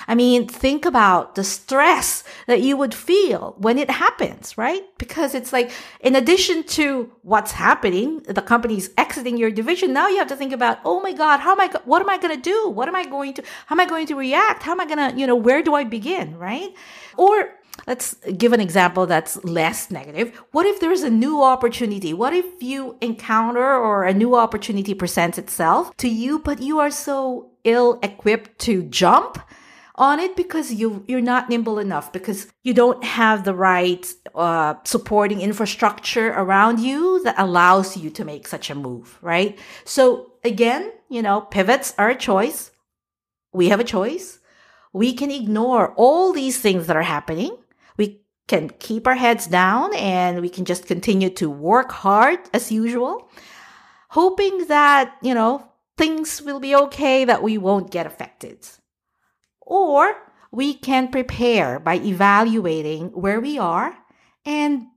I 0.07 0.13
mean, 0.13 0.47
think 0.47 0.85
about 0.85 1.33
the 1.33 1.43
stress 1.43 2.23
that 2.45 2.61
you 2.61 2.77
would 2.77 2.93
feel 2.93 3.55
when 3.57 3.79
it 3.79 3.89
happens, 3.89 4.59
right? 4.59 4.83
Because 4.99 5.33
it's 5.33 5.51
like, 5.51 5.71
in 6.01 6.15
addition 6.15 6.65
to 6.77 7.11
what's 7.23 7.53
happening, 7.53 8.19
the 8.27 8.43
company's 8.43 8.91
exiting 8.95 9.37
your 9.37 9.49
division. 9.49 9.91
Now 9.91 10.07
you 10.07 10.19
have 10.19 10.27
to 10.27 10.35
think 10.35 10.53
about, 10.53 10.81
oh 10.85 10.99
my 10.99 11.13
God, 11.13 11.39
how 11.39 11.53
am 11.53 11.61
I, 11.61 11.71
what 11.85 12.03
am 12.03 12.11
I 12.11 12.19
going 12.19 12.35
to 12.35 12.39
do? 12.39 12.69
What 12.69 12.89
am 12.89 12.95
I 12.95 13.05
going 13.05 13.33
to, 13.35 13.43
how 13.65 13.73
am 13.73 13.79
I 13.79 13.87
going 13.87 14.05
to 14.05 14.15
react? 14.15 14.61
How 14.61 14.73
am 14.73 14.81
I 14.81 14.85
going 14.85 15.09
to, 15.09 15.19
you 15.19 15.25
know, 15.25 15.35
where 15.35 15.63
do 15.63 15.73
I 15.73 15.83
begin, 15.83 16.37
right? 16.37 16.71
Or 17.17 17.55
Let's 17.87 18.15
give 18.37 18.53
an 18.53 18.61
example 18.61 19.05
that's 19.05 19.43
less 19.43 19.91
negative. 19.91 20.35
What 20.51 20.65
if 20.65 20.79
there's 20.79 21.03
a 21.03 21.09
new 21.09 21.43
opportunity? 21.43 22.13
What 22.13 22.33
if 22.33 22.45
you 22.61 22.97
encounter 23.01 23.59
or 23.59 24.03
a 24.03 24.13
new 24.13 24.35
opportunity 24.35 24.93
presents 24.93 25.37
itself 25.37 25.95
to 25.97 26.07
you, 26.07 26.39
but 26.39 26.61
you 26.61 26.79
are 26.79 26.91
so 26.91 27.51
ill 27.63 27.99
equipped 28.01 28.59
to 28.59 28.83
jump? 28.83 29.39
on 29.95 30.19
it 30.19 30.35
because 30.35 30.73
you 30.73 31.03
you're 31.07 31.21
not 31.21 31.49
nimble 31.49 31.77
enough 31.77 32.11
because 32.11 32.47
you 32.63 32.73
don't 32.73 33.03
have 33.03 33.43
the 33.43 33.53
right 33.53 34.11
uh, 34.33 34.73
supporting 34.83 35.41
infrastructure 35.41 36.29
around 36.29 36.79
you 36.79 37.21
that 37.23 37.35
allows 37.37 37.95
you 37.95 38.09
to 38.09 38.25
make 38.25 38.47
such 38.47 38.69
a 38.69 38.75
move 38.75 39.19
right 39.21 39.59
so 39.85 40.31
again 40.43 40.91
you 41.09 41.21
know 41.21 41.41
pivots 41.41 41.93
are 41.97 42.09
a 42.09 42.15
choice 42.15 42.71
we 43.53 43.69
have 43.69 43.79
a 43.79 43.83
choice 43.83 44.39
we 44.93 45.13
can 45.13 45.29
ignore 45.29 45.93
all 45.95 46.33
these 46.33 46.59
things 46.59 46.87
that 46.87 46.95
are 46.95 47.03
happening 47.03 47.55
can 48.47 48.69
keep 48.79 49.07
our 49.07 49.15
heads 49.15 49.47
down 49.47 49.95
and 49.95 50.41
we 50.41 50.49
can 50.49 50.65
just 50.65 50.85
continue 50.85 51.29
to 51.29 51.49
work 51.49 51.91
hard 51.91 52.39
as 52.53 52.71
usual, 52.71 53.29
hoping 54.09 54.67
that, 54.67 55.15
you 55.21 55.33
know, 55.33 55.67
things 55.97 56.41
will 56.41 56.59
be 56.59 56.75
okay, 56.75 57.25
that 57.25 57.43
we 57.43 57.57
won't 57.57 57.91
get 57.91 58.05
affected. 58.05 58.67
Or 59.61 60.13
we 60.51 60.73
can 60.73 61.07
prepare 61.07 61.79
by 61.79 61.95
evaluating 61.95 63.09
where 63.09 63.39
we 63.39 63.57
are 63.57 63.95
and 64.45 64.87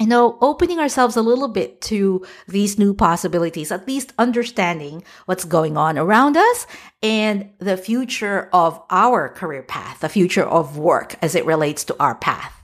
you 0.00 0.06
know, 0.06 0.38
opening 0.40 0.78
ourselves 0.78 1.16
a 1.16 1.22
little 1.22 1.48
bit 1.48 1.80
to 1.80 2.24
these 2.46 2.78
new 2.78 2.94
possibilities, 2.94 3.72
at 3.72 3.88
least 3.88 4.12
understanding 4.16 5.02
what's 5.26 5.44
going 5.44 5.76
on 5.76 5.98
around 5.98 6.36
us 6.36 6.66
and 7.02 7.50
the 7.58 7.76
future 7.76 8.48
of 8.52 8.80
our 8.90 9.28
career 9.28 9.62
path, 9.62 10.00
the 10.00 10.08
future 10.08 10.44
of 10.44 10.78
work 10.78 11.16
as 11.20 11.34
it 11.34 11.44
relates 11.44 11.82
to 11.84 11.96
our 11.98 12.14
path. 12.14 12.57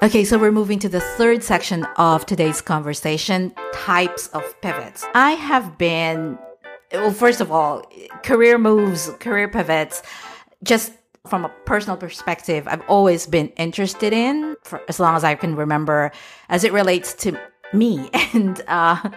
Okay, 0.00 0.22
so 0.22 0.38
we're 0.38 0.52
moving 0.52 0.78
to 0.78 0.88
the 0.88 1.00
third 1.00 1.42
section 1.42 1.84
of 1.96 2.24
today's 2.24 2.60
conversation 2.60 3.52
types 3.74 4.28
of 4.28 4.44
pivots. 4.60 5.04
I 5.12 5.32
have 5.32 5.76
been, 5.76 6.38
well, 6.92 7.10
first 7.10 7.40
of 7.40 7.50
all, 7.50 7.84
career 8.22 8.58
moves, 8.58 9.10
career 9.18 9.48
pivots, 9.48 10.02
just 10.62 10.92
from 11.26 11.44
a 11.44 11.48
personal 11.64 11.96
perspective, 11.96 12.68
I've 12.68 12.88
always 12.88 13.26
been 13.26 13.48
interested 13.56 14.12
in 14.12 14.54
for 14.62 14.80
as 14.88 15.00
long 15.00 15.16
as 15.16 15.24
I 15.24 15.34
can 15.34 15.56
remember 15.56 16.12
as 16.48 16.62
it 16.62 16.72
relates 16.72 17.12
to 17.14 17.36
me. 17.72 18.08
And, 18.34 18.62
uh, 18.68 19.10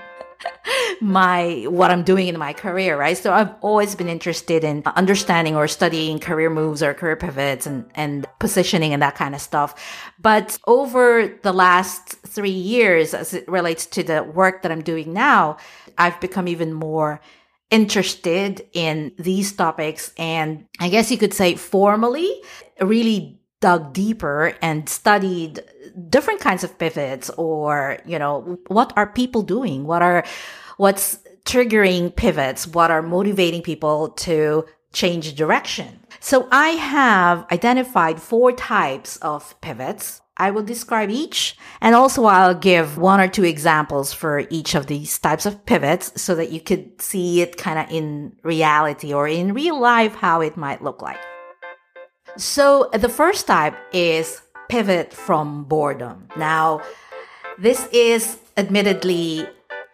my 1.02 1.66
what 1.68 1.92
I'm 1.92 2.04
doing 2.04 2.28
in 2.28 2.38
my 2.38 2.54
career, 2.54 2.98
right? 2.98 3.18
So 3.18 3.34
I've 3.34 3.54
always 3.62 3.96
been 3.96 4.08
interested 4.08 4.64
in 4.64 4.84
understanding 4.86 5.56
or 5.56 5.68
studying 5.68 6.20
career 6.20 6.50
moves 6.50 6.84
or 6.84 6.94
career 6.94 7.16
pivots 7.16 7.66
and 7.66 7.90
and 7.96 8.26
positioning 8.40 8.94
and 8.94 9.02
that 9.02 9.16
kind 9.16 9.36
of 9.36 9.42
stuff. 9.42 9.74
But 10.20 10.58
over 10.68 11.28
the 11.42 11.54
last 11.54 12.10
3 12.28 12.50
years 12.50 13.14
as 13.14 13.34
it 13.34 13.48
relates 13.48 13.86
to 13.88 14.04
the 14.04 14.24
work 14.24 14.62
that 14.62 14.72
I'm 14.72 14.84
doing 14.84 15.14
now, 15.14 15.58
I've 15.98 16.20
become 16.20 16.48
even 16.48 16.74
more 16.74 17.20
interested 17.70 18.68
in 18.74 19.14
these 19.18 19.54
topics 19.54 20.12
and 20.18 20.66
I 20.80 20.90
guess 20.90 21.10
you 21.10 21.18
could 21.18 21.34
say 21.34 21.56
formally 21.56 22.30
really 22.82 23.41
dug 23.62 23.94
deeper 23.94 24.58
and 24.62 24.90
studied 24.90 25.62
different 26.10 26.42
kinds 26.42 26.64
of 26.64 26.78
pivots 26.78 27.30
or, 27.38 28.00
you 28.06 28.20
know, 28.20 28.60
what 28.68 28.92
are 28.98 29.08
people 29.08 29.44
doing? 29.44 29.86
What 29.86 30.02
are, 30.02 30.26
what's 30.78 31.20
triggering 31.46 32.14
pivots? 32.14 32.68
What 32.68 32.92
are 32.92 33.02
motivating 33.02 33.62
people 33.62 34.10
to 34.10 34.66
change 34.92 35.36
direction? 35.36 36.00
So 36.20 36.48
I 36.52 36.70
have 36.70 37.46
identified 37.52 38.22
four 38.22 38.52
types 38.52 39.16
of 39.18 39.60
pivots. 39.62 40.22
I 40.38 40.50
will 40.50 40.64
describe 40.64 41.12
each 41.12 41.56
and 41.82 41.94
also 41.94 42.26
I'll 42.26 42.56
give 42.56 42.98
one 42.98 43.22
or 43.22 43.28
two 43.28 43.44
examples 43.44 44.12
for 44.12 44.44
each 44.50 44.74
of 44.74 44.88
these 44.88 45.20
types 45.20 45.46
of 45.46 45.66
pivots 45.68 46.20
so 46.20 46.34
that 46.36 46.52
you 46.52 46.60
could 46.62 47.00
see 47.00 47.42
it 47.42 47.58
kind 47.58 47.78
of 47.78 47.92
in 47.96 48.34
reality 48.42 49.14
or 49.14 49.28
in 49.28 49.54
real 49.54 49.80
life 49.80 50.16
how 50.16 50.42
it 50.42 50.58
might 50.58 50.82
look 50.82 51.02
like. 51.02 51.20
So 52.38 52.90
the 52.94 53.10
first 53.10 53.48
type 53.48 53.76
is 53.92 54.42
pivot 54.70 55.14
from 55.14 55.66
boredom. 55.66 56.28
Now, 56.38 56.82
this 57.58 57.88
is 57.92 58.38
admittedly 58.58 59.48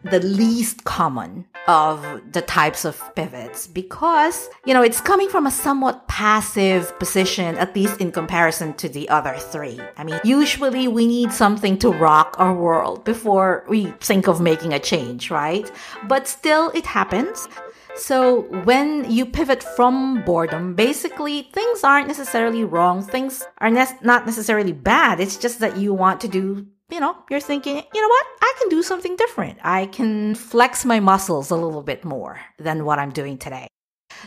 the 0.03 0.19
least 0.19 0.83
common 0.83 1.45
of 1.67 2.21
the 2.31 2.41
types 2.41 2.85
of 2.85 3.01
pivots 3.15 3.67
because, 3.67 4.49
you 4.65 4.73
know, 4.73 4.81
it's 4.81 5.01
coming 5.01 5.27
from 5.27 5.45
a 5.45 5.51
somewhat 5.51 6.07
passive 6.07 6.97
position, 6.97 7.57
at 7.57 7.75
least 7.75 7.99
in 7.99 8.11
comparison 8.11 8.73
to 8.75 8.87
the 8.87 9.09
other 9.09 9.35
three. 9.37 9.79
I 9.97 10.03
mean, 10.03 10.19
usually 10.23 10.87
we 10.87 11.05
need 11.05 11.33
something 11.33 11.77
to 11.79 11.89
rock 11.89 12.35
our 12.37 12.53
world 12.53 13.03
before 13.03 13.65
we 13.67 13.87
think 13.99 14.27
of 14.27 14.39
making 14.39 14.73
a 14.73 14.79
change, 14.79 15.29
right? 15.29 15.69
But 16.07 16.27
still, 16.27 16.69
it 16.69 16.85
happens. 16.85 17.49
So 17.97 18.41
when 18.63 19.09
you 19.09 19.25
pivot 19.25 19.63
from 19.63 20.23
boredom, 20.23 20.75
basically 20.75 21.49
things 21.51 21.83
aren't 21.83 22.07
necessarily 22.07 22.63
wrong. 22.63 23.01
Things 23.01 23.43
are 23.57 23.71
ne- 23.71 23.97
not 24.01 24.25
necessarily 24.25 24.71
bad. 24.71 25.19
It's 25.19 25.35
just 25.35 25.59
that 25.59 25.77
you 25.77 25.93
want 25.93 26.21
to 26.21 26.27
do, 26.27 26.67
you 26.89 26.99
know, 26.99 27.17
you're 27.29 27.39
thinking, 27.39 27.75
you 27.75 28.01
know 28.01 28.07
what? 28.07 28.25
I 28.41 28.53
can 28.59 28.69
do 28.69 28.83
something 28.83 29.15
different. 29.15 29.57
I 29.63 29.87
can 29.87 30.35
flex 30.35 30.85
my 30.85 30.99
muscles 30.99 31.49
a 31.49 31.55
little 31.55 31.81
bit 31.81 32.05
more 32.05 32.39
than 32.59 32.85
what 32.85 32.99
I'm 32.99 33.11
doing 33.11 33.37
today. 33.37 33.67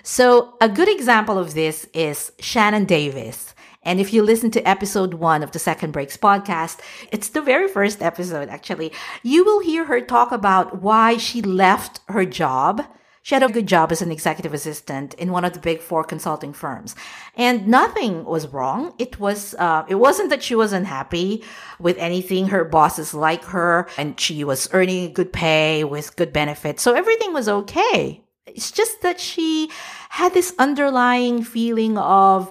So 0.02 0.56
a 0.60 0.68
good 0.68 0.88
example 0.88 1.38
of 1.38 1.54
this 1.54 1.86
is 1.94 2.32
Shannon 2.40 2.84
Davis. 2.84 3.54
And 3.82 3.98
if 3.98 4.12
you 4.12 4.22
listen 4.22 4.50
to 4.52 4.68
episode 4.68 5.14
one 5.14 5.42
of 5.42 5.52
the 5.52 5.58
Second 5.58 5.92
Breaks 5.92 6.16
podcast, 6.16 6.80
it's 7.12 7.28
the 7.28 7.40
very 7.40 7.68
first 7.68 8.02
episode 8.02 8.48
actually. 8.48 8.92
You 9.22 9.44
will 9.44 9.60
hear 9.60 9.84
her 9.86 10.00
talk 10.00 10.32
about 10.32 10.82
why 10.82 11.16
she 11.16 11.40
left 11.40 12.00
her 12.08 12.26
job 12.26 12.84
she 13.22 13.34
had 13.34 13.42
a 13.42 13.48
good 13.48 13.66
job 13.66 13.92
as 13.92 14.00
an 14.00 14.10
executive 14.10 14.54
assistant 14.54 15.14
in 15.14 15.30
one 15.30 15.44
of 15.44 15.52
the 15.52 15.58
big 15.58 15.80
four 15.80 16.04
consulting 16.04 16.52
firms, 16.52 16.96
and 17.36 17.68
nothing 17.68 18.24
was 18.24 18.48
wrong. 18.48 18.94
It 18.98 19.20
was 19.20 19.54
uh, 19.58 19.84
it 19.88 19.96
wasn't 19.96 20.30
that 20.30 20.42
she 20.42 20.54
was 20.54 20.72
unhappy 20.72 21.44
with 21.78 21.98
anything. 21.98 22.48
Her 22.48 22.64
bosses 22.64 23.12
like 23.12 23.44
her, 23.44 23.88
and 23.98 24.18
she 24.18 24.42
was 24.44 24.68
earning 24.72 25.12
good 25.12 25.32
pay 25.32 25.84
with 25.84 26.16
good 26.16 26.32
benefits, 26.32 26.82
so 26.82 26.94
everything 26.94 27.32
was 27.32 27.48
okay. 27.48 28.24
It's 28.46 28.70
just 28.70 29.02
that 29.02 29.20
she 29.20 29.70
had 30.08 30.34
this 30.34 30.54
underlying 30.58 31.42
feeling 31.42 31.98
of 31.98 32.50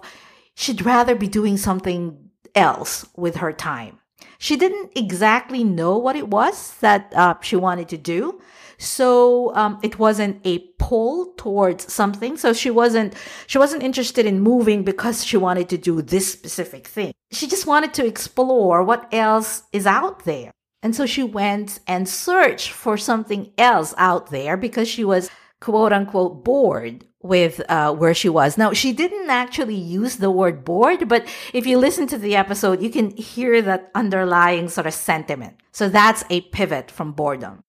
she'd 0.55 0.85
rather 0.85 1.15
be 1.15 1.27
doing 1.27 1.57
something 1.57 2.29
else 2.55 3.05
with 3.15 3.37
her 3.37 3.51
time. 3.51 3.99
She 4.37 4.55
didn't 4.55 4.91
exactly 4.95 5.63
know 5.63 5.97
what 5.97 6.15
it 6.15 6.29
was 6.29 6.75
that 6.77 7.11
uh, 7.15 7.35
she 7.41 7.55
wanted 7.55 7.89
to 7.89 7.97
do. 7.97 8.39
So 8.79 9.53
um, 9.55 9.77
it 9.83 9.99
wasn't 9.99 10.41
a 10.45 10.59
pull 10.79 11.33
towards 11.37 11.91
something. 11.91 12.37
So 12.37 12.53
she 12.53 12.71
wasn't 12.71 13.13
she 13.45 13.57
wasn't 13.57 13.83
interested 13.83 14.25
in 14.25 14.39
moving 14.39 14.83
because 14.83 15.23
she 15.25 15.37
wanted 15.37 15.69
to 15.69 15.77
do 15.77 16.01
this 16.01 16.31
specific 16.31 16.87
thing. 16.87 17.11
She 17.31 17.45
just 17.47 17.67
wanted 17.67 17.93
to 17.95 18.05
explore 18.05 18.83
what 18.83 19.13
else 19.13 19.63
is 19.71 19.85
out 19.85 20.23
there. 20.25 20.51
And 20.81 20.95
so 20.95 21.05
she 21.05 21.23
went 21.23 21.79
and 21.87 22.07
searched 22.07 22.71
for 22.71 22.97
something 22.97 23.51
else 23.57 23.93
out 23.97 24.31
there 24.31 24.55
because 24.55 24.87
she 24.87 25.03
was 25.03 25.29
quote 25.59 25.91
unquote 25.91 26.43
bored 26.45 27.05
with 27.21 27.61
uh, 27.69 27.93
where 27.93 28.13
she 28.13 28.29
was. 28.29 28.57
Now, 28.57 28.71
she 28.71 28.93
didn't 28.93 29.29
actually 29.29 29.75
use 29.75 30.15
the 30.15 30.31
word 30.31 30.63
bored, 30.63 31.09
but 31.09 31.27
if 31.53 31.67
you 31.67 31.77
listen 31.77 32.07
to 32.07 32.17
the 32.17 32.37
episode, 32.37 32.81
you 32.81 32.89
can 32.89 33.11
hear 33.17 33.61
that 33.61 33.91
underlying 33.93 34.69
sort 34.69 34.87
of 34.87 34.93
sentiment. 34.93 35.59
So 35.73 35.89
that's 35.89 36.23
a 36.29 36.41
pivot 36.41 36.89
from 36.89 37.11
boredom. 37.11 37.61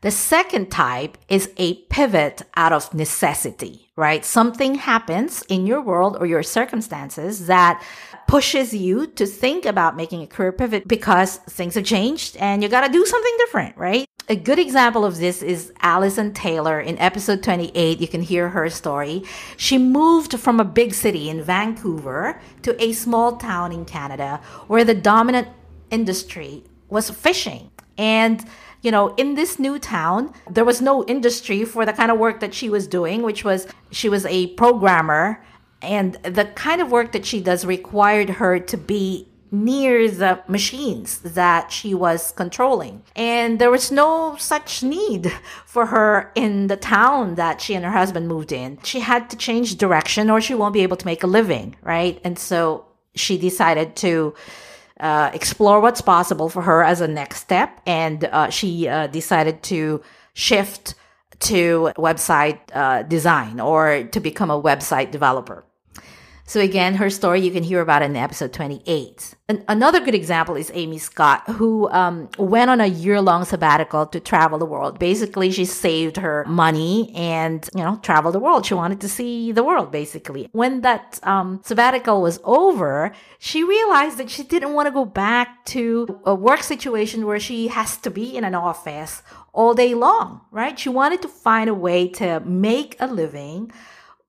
The 0.00 0.10
second 0.10 0.70
type 0.70 1.18
is 1.28 1.50
a 1.56 1.74
pivot 1.84 2.42
out 2.56 2.72
of 2.72 2.92
necessity, 2.92 3.90
right? 3.94 4.24
Something 4.24 4.74
happens 4.74 5.42
in 5.48 5.66
your 5.66 5.80
world 5.80 6.16
or 6.18 6.26
your 6.26 6.42
circumstances 6.42 7.46
that 7.46 7.82
pushes 8.26 8.74
you 8.74 9.06
to 9.06 9.26
think 9.26 9.64
about 9.64 9.96
making 9.96 10.22
a 10.22 10.26
career 10.26 10.52
pivot 10.52 10.88
because 10.88 11.36
things 11.36 11.74
have 11.74 11.84
changed 11.84 12.36
and 12.38 12.62
you 12.62 12.68
got 12.68 12.86
to 12.86 12.92
do 12.92 13.04
something 13.04 13.34
different, 13.38 13.76
right? 13.76 14.06
A 14.28 14.36
good 14.36 14.58
example 14.58 15.04
of 15.04 15.18
this 15.18 15.42
is 15.42 15.72
Allison 15.80 16.32
Taylor 16.32 16.80
in 16.80 16.98
episode 16.98 17.42
28. 17.42 18.00
You 18.00 18.08
can 18.08 18.22
hear 18.22 18.48
her 18.48 18.70
story. 18.70 19.24
She 19.56 19.78
moved 19.78 20.38
from 20.38 20.60
a 20.60 20.64
big 20.64 20.94
city 20.94 21.28
in 21.28 21.42
Vancouver 21.42 22.40
to 22.62 22.82
a 22.82 22.92
small 22.92 23.36
town 23.36 23.72
in 23.72 23.84
Canada 23.84 24.40
where 24.68 24.84
the 24.84 24.94
dominant 24.94 25.48
industry 25.90 26.64
was 26.88 27.10
fishing. 27.10 27.70
And 27.98 28.44
you 28.82 28.90
know, 28.90 29.14
in 29.14 29.34
this 29.34 29.58
new 29.58 29.78
town, 29.78 30.34
there 30.50 30.64
was 30.64 30.82
no 30.82 31.04
industry 31.04 31.64
for 31.64 31.86
the 31.86 31.92
kind 31.92 32.10
of 32.10 32.18
work 32.18 32.40
that 32.40 32.52
she 32.52 32.68
was 32.68 32.86
doing, 32.86 33.22
which 33.22 33.44
was 33.44 33.66
she 33.90 34.08
was 34.08 34.26
a 34.26 34.48
programmer. 34.48 35.42
And 35.80 36.14
the 36.22 36.44
kind 36.44 36.80
of 36.80 36.92
work 36.92 37.12
that 37.12 37.26
she 37.26 37.40
does 37.40 37.64
required 37.64 38.30
her 38.30 38.60
to 38.60 38.76
be 38.76 39.28
near 39.52 40.10
the 40.10 40.42
machines 40.48 41.18
that 41.18 41.70
she 41.70 41.94
was 41.94 42.32
controlling. 42.32 43.02
And 43.14 43.58
there 43.58 43.70
was 43.70 43.92
no 43.92 44.36
such 44.38 44.82
need 44.82 45.30
for 45.66 45.86
her 45.86 46.32
in 46.34 46.68
the 46.68 46.76
town 46.76 47.34
that 47.34 47.60
she 47.60 47.74
and 47.74 47.84
her 47.84 47.90
husband 47.90 48.28
moved 48.28 48.50
in. 48.50 48.78
She 48.82 49.00
had 49.00 49.28
to 49.30 49.36
change 49.36 49.76
direction 49.76 50.30
or 50.30 50.40
she 50.40 50.54
won't 50.54 50.72
be 50.72 50.82
able 50.82 50.96
to 50.96 51.06
make 51.06 51.22
a 51.22 51.26
living, 51.26 51.76
right? 51.82 52.18
And 52.24 52.38
so 52.38 52.86
she 53.14 53.36
decided 53.36 53.94
to 53.96 54.34
uh, 55.02 55.30
explore 55.34 55.80
what's 55.80 56.00
possible 56.00 56.48
for 56.48 56.62
her 56.62 56.82
as 56.82 57.00
a 57.00 57.08
next 57.08 57.40
step. 57.40 57.80
And 57.84 58.24
uh, 58.24 58.50
she 58.50 58.88
uh, 58.88 59.08
decided 59.08 59.62
to 59.64 60.00
shift 60.32 60.94
to 61.40 61.92
website 61.98 62.60
uh, 62.72 63.02
design 63.02 63.60
or 63.60 64.04
to 64.04 64.20
become 64.20 64.50
a 64.50 64.62
website 64.62 65.10
developer. 65.10 65.64
So 66.44 66.60
again, 66.60 66.94
her 66.96 67.08
story 67.08 67.40
you 67.40 67.50
can 67.50 67.62
hear 67.62 67.80
about 67.80 68.02
in 68.02 68.16
episode 68.16 68.52
28. 68.52 69.34
And 69.48 69.64
another 69.68 70.00
good 70.00 70.14
example 70.14 70.56
is 70.56 70.70
Amy 70.74 70.98
Scott, 70.98 71.48
who 71.50 71.88
um, 71.90 72.28
went 72.36 72.70
on 72.70 72.80
a 72.80 72.86
year-long 72.86 73.44
sabbatical 73.44 74.06
to 74.06 74.18
travel 74.18 74.58
the 74.58 74.66
world. 74.66 74.98
Basically, 74.98 75.50
she 75.50 75.64
saved 75.64 76.16
her 76.16 76.44
money 76.48 77.12
and 77.14 77.68
you 77.74 77.82
know 77.82 77.98
traveled 78.02 78.34
the 78.34 78.40
world. 78.40 78.66
She 78.66 78.74
wanted 78.74 79.00
to 79.02 79.08
see 79.08 79.52
the 79.52 79.62
world, 79.62 79.92
basically. 79.92 80.48
When 80.52 80.80
that 80.80 81.20
um, 81.22 81.60
sabbatical 81.64 82.22
was 82.22 82.40
over, 82.44 83.12
she 83.38 83.62
realized 83.62 84.18
that 84.18 84.30
she 84.30 84.42
didn't 84.42 84.72
want 84.72 84.86
to 84.86 84.92
go 84.92 85.04
back 85.04 85.64
to 85.66 86.20
a 86.24 86.34
work 86.34 86.62
situation 86.62 87.26
where 87.26 87.40
she 87.40 87.68
has 87.68 87.96
to 87.98 88.10
be 88.10 88.36
in 88.36 88.44
an 88.44 88.54
office 88.54 89.22
all 89.52 89.74
day 89.74 89.94
long, 89.94 90.40
right? 90.50 90.78
She 90.78 90.88
wanted 90.88 91.22
to 91.22 91.28
find 91.28 91.68
a 91.68 91.74
way 91.74 92.08
to 92.08 92.40
make 92.40 92.96
a 93.00 93.06
living 93.06 93.70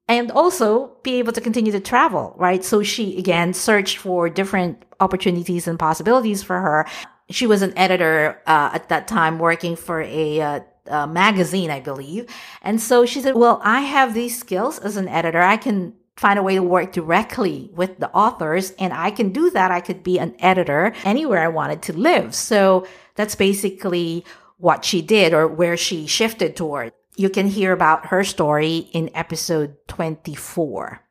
and 0.07 0.31
also 0.31 0.98
be 1.03 1.15
able 1.15 1.33
to 1.33 1.41
continue 1.41 1.72
to 1.72 1.79
travel, 1.79 2.33
right? 2.38 2.63
So 2.63 2.83
she 2.83 3.17
again 3.17 3.53
searched 3.53 3.98
for 3.98 4.29
different 4.29 4.83
opportunities 5.00 5.67
and 5.67 5.80
possibilities 5.80 6.43
for 6.43 6.60
her. 6.60 6.86
She 7.30 7.47
was 7.47 7.62
an 7.62 7.78
editor 7.78 8.41
uh, 8.45 8.71
at 8.73 8.89
that 8.89 9.08
time 9.08 9.39
working 9.39 9.75
for 9.75 10.01
a 10.01 10.63
uh, 10.88 11.08
magazine, 11.08 11.71
I 11.71 11.80
believe. 11.80 12.28
And 12.62 12.82
so 12.82 13.06
she 13.06 13.21
said, 13.21 13.36
well, 13.36 13.62
I 13.63 13.82
have 13.82 14.13
these 14.13 14.38
skills 14.38 14.80
as 14.80 14.97
an 14.97 15.08
editor. 15.08 15.41
I 15.41 15.58
can 15.58 15.93
find 16.15 16.38
a 16.38 16.43
way 16.43 16.56
to 16.56 16.63
work 16.63 16.91
directly 16.91 17.71
with 17.73 17.97
the 17.99 18.12
authors 18.12 18.71
and 18.71 18.93
I 18.93 19.10
can 19.10 19.32
do 19.32 19.49
that. 19.51 19.71
I 19.71 19.80
could 19.80 20.04
be 20.04 20.19
an 20.19 20.36
editor 20.39 20.93
anywhere 21.04 21.39
I 21.39 21.47
wanted 21.47 21.82
to 21.84 21.93
live. 21.93 22.36
So 22.36 22.86
that's 23.15 23.36
basically 23.36 24.25
what 24.58 24.86
she 24.86 25.01
did 25.01 25.34
or 25.34 25.47
where 25.47 25.75
she 25.75 26.06
shifted 26.06 26.56
toward 26.56 26.93
you 27.15 27.30
can 27.30 27.47
hear 27.47 27.71
about 27.71 28.08
her 28.08 28.23
story 28.23 28.89
in 28.93 29.10
episode 29.13 29.76
24. 29.88 31.02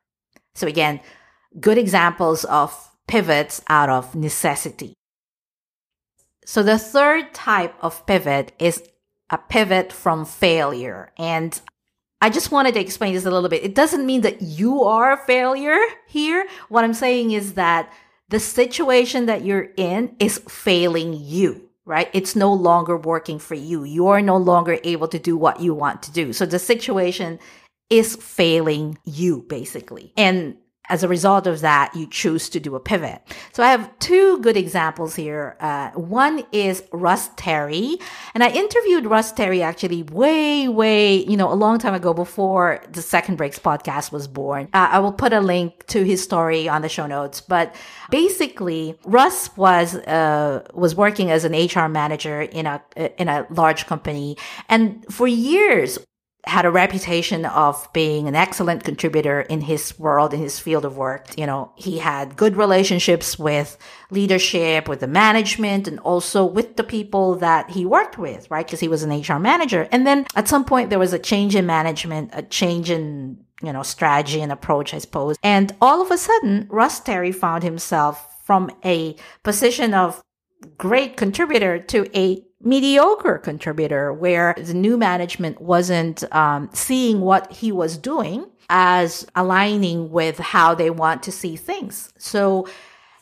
So 0.55 0.67
again, 0.67 0.99
good 1.59 1.77
examples 1.77 2.43
of 2.45 2.91
pivots 3.07 3.61
out 3.67 3.89
of 3.89 4.15
necessity. 4.15 4.93
So 6.45 6.61
the 6.61 6.77
third 6.77 7.33
type 7.33 7.75
of 7.81 8.05
pivot 8.05 8.51
is 8.59 8.83
a 9.29 9.37
pivot 9.37 9.93
from 9.93 10.25
failure. 10.25 11.11
And 11.17 11.59
I 12.21 12.29
just 12.29 12.51
wanted 12.51 12.73
to 12.75 12.81
explain 12.81 13.13
this 13.13 13.25
a 13.25 13.31
little 13.31 13.49
bit. 13.49 13.63
It 13.63 13.75
doesn't 13.75 14.05
mean 14.05 14.21
that 14.21 14.41
you 14.41 14.83
are 14.83 15.13
a 15.13 15.25
failure 15.25 15.79
here. 16.07 16.45
What 16.69 16.83
I'm 16.83 16.93
saying 16.93 17.31
is 17.31 17.53
that 17.53 17.91
the 18.29 18.39
situation 18.39 19.25
that 19.27 19.43
you're 19.45 19.69
in 19.77 20.15
is 20.19 20.39
failing 20.47 21.13
you 21.13 21.69
right? 21.85 22.09
It's 22.13 22.35
no 22.35 22.53
longer 22.53 22.97
working 22.97 23.39
for 23.39 23.55
you. 23.55 23.83
You 23.83 24.07
are 24.07 24.21
no 24.21 24.37
longer 24.37 24.79
able 24.83 25.07
to 25.09 25.19
do 25.19 25.35
what 25.37 25.59
you 25.59 25.73
want 25.73 26.03
to 26.03 26.11
do. 26.11 26.33
So 26.33 26.45
the 26.45 26.59
situation 26.59 27.39
is 27.89 28.15
failing 28.15 28.97
you 29.05 29.45
basically. 29.49 30.13
And 30.17 30.57
as 30.89 31.01
a 31.01 31.07
result 31.07 31.47
of 31.47 31.61
that, 31.61 31.95
you 31.95 32.05
choose 32.07 32.49
to 32.49 32.59
do 32.59 32.75
a 32.75 32.79
pivot. 32.79 33.21
So 33.53 33.63
I 33.63 33.71
have 33.71 33.89
two 33.99 34.39
good 34.39 34.57
examples 34.57 35.15
here. 35.15 35.55
Uh, 35.61 35.91
one 35.91 36.43
is 36.51 36.83
Russ 36.91 37.29
Terry, 37.37 37.97
and 38.33 38.43
I 38.43 38.49
interviewed 38.49 39.05
Russ 39.05 39.31
Terry 39.31 39.61
actually 39.61 40.03
way, 40.03 40.67
way, 40.67 41.23
you 41.23 41.37
know, 41.37 41.51
a 41.51 41.55
long 41.55 41.79
time 41.79 41.93
ago 41.93 42.13
before 42.13 42.83
the 42.91 43.01
Second 43.01 43.37
Breaks 43.37 43.59
podcast 43.59 44.11
was 44.11 44.27
born. 44.27 44.67
Uh, 44.73 44.89
I 44.91 44.99
will 44.99 45.13
put 45.13 45.31
a 45.31 45.39
link 45.39 45.85
to 45.87 46.03
his 46.03 46.21
story 46.21 46.67
on 46.67 46.81
the 46.81 46.89
show 46.89 47.07
notes, 47.07 47.39
but 47.39 47.73
basically, 48.11 48.99
Russ 49.05 49.55
was 49.55 49.95
uh, 49.95 50.67
was 50.73 50.95
working 50.95 51.31
as 51.31 51.45
an 51.45 51.53
HR 51.53 51.87
manager 51.87 52.41
in 52.41 52.65
a 52.65 52.81
in 53.17 53.29
a 53.29 53.47
large 53.49 53.85
company, 53.85 54.35
and 54.67 55.05
for 55.09 55.27
years 55.27 55.97
had 56.45 56.65
a 56.65 56.71
reputation 56.71 57.45
of 57.45 57.87
being 57.93 58.27
an 58.27 58.35
excellent 58.35 58.83
contributor 58.83 59.41
in 59.41 59.61
his 59.61 59.97
world, 59.97 60.33
in 60.33 60.41
his 60.41 60.59
field 60.59 60.83
of 60.83 60.97
work. 60.97 61.37
You 61.37 61.45
know, 61.45 61.71
he 61.75 61.99
had 61.99 62.35
good 62.35 62.57
relationships 62.57 63.39
with 63.39 63.77
leadership, 64.11 64.89
with 64.89 64.99
the 64.99 65.07
management, 65.07 65.87
and 65.87 65.99
also 65.99 66.43
with 66.43 66.75
the 66.75 66.83
people 66.83 67.35
that 67.35 67.69
he 67.69 67.85
worked 67.85 68.17
with, 68.17 68.51
right? 68.51 68.65
Because 68.65 68.81
he 68.81 68.89
was 68.89 69.03
an 69.03 69.21
HR 69.21 69.39
manager. 69.39 69.87
And 69.91 70.05
then 70.05 70.25
at 70.35 70.49
some 70.49 70.65
point, 70.65 70.89
there 70.89 70.99
was 70.99 71.13
a 71.13 71.19
change 71.19 71.55
in 71.55 71.65
management, 71.65 72.31
a 72.33 72.43
change 72.43 72.89
in, 72.89 73.37
you 73.61 73.71
know, 73.71 73.83
strategy 73.83 74.41
and 74.41 74.51
approach, 74.51 74.93
I 74.93 74.97
suppose. 74.97 75.37
And 75.43 75.73
all 75.79 76.01
of 76.01 76.11
a 76.11 76.17
sudden, 76.17 76.67
Russ 76.69 76.99
Terry 76.99 77.31
found 77.31 77.63
himself 77.63 78.43
from 78.43 78.69
a 78.83 79.15
position 79.43 79.93
of 79.93 80.21
great 80.77 81.15
contributor 81.15 81.79
to 81.79 82.05
a 82.17 82.43
mediocre 82.63 83.37
contributor 83.37 84.13
where 84.13 84.55
the 84.57 84.73
new 84.73 84.97
management 84.97 85.61
wasn't 85.61 86.23
um, 86.33 86.69
seeing 86.73 87.21
what 87.21 87.51
he 87.51 87.71
was 87.71 87.97
doing 87.97 88.45
as 88.69 89.27
aligning 89.35 90.09
with 90.09 90.39
how 90.39 90.73
they 90.73 90.89
want 90.89 91.21
to 91.23 91.31
see 91.31 91.55
things. 91.55 92.13
So 92.17 92.67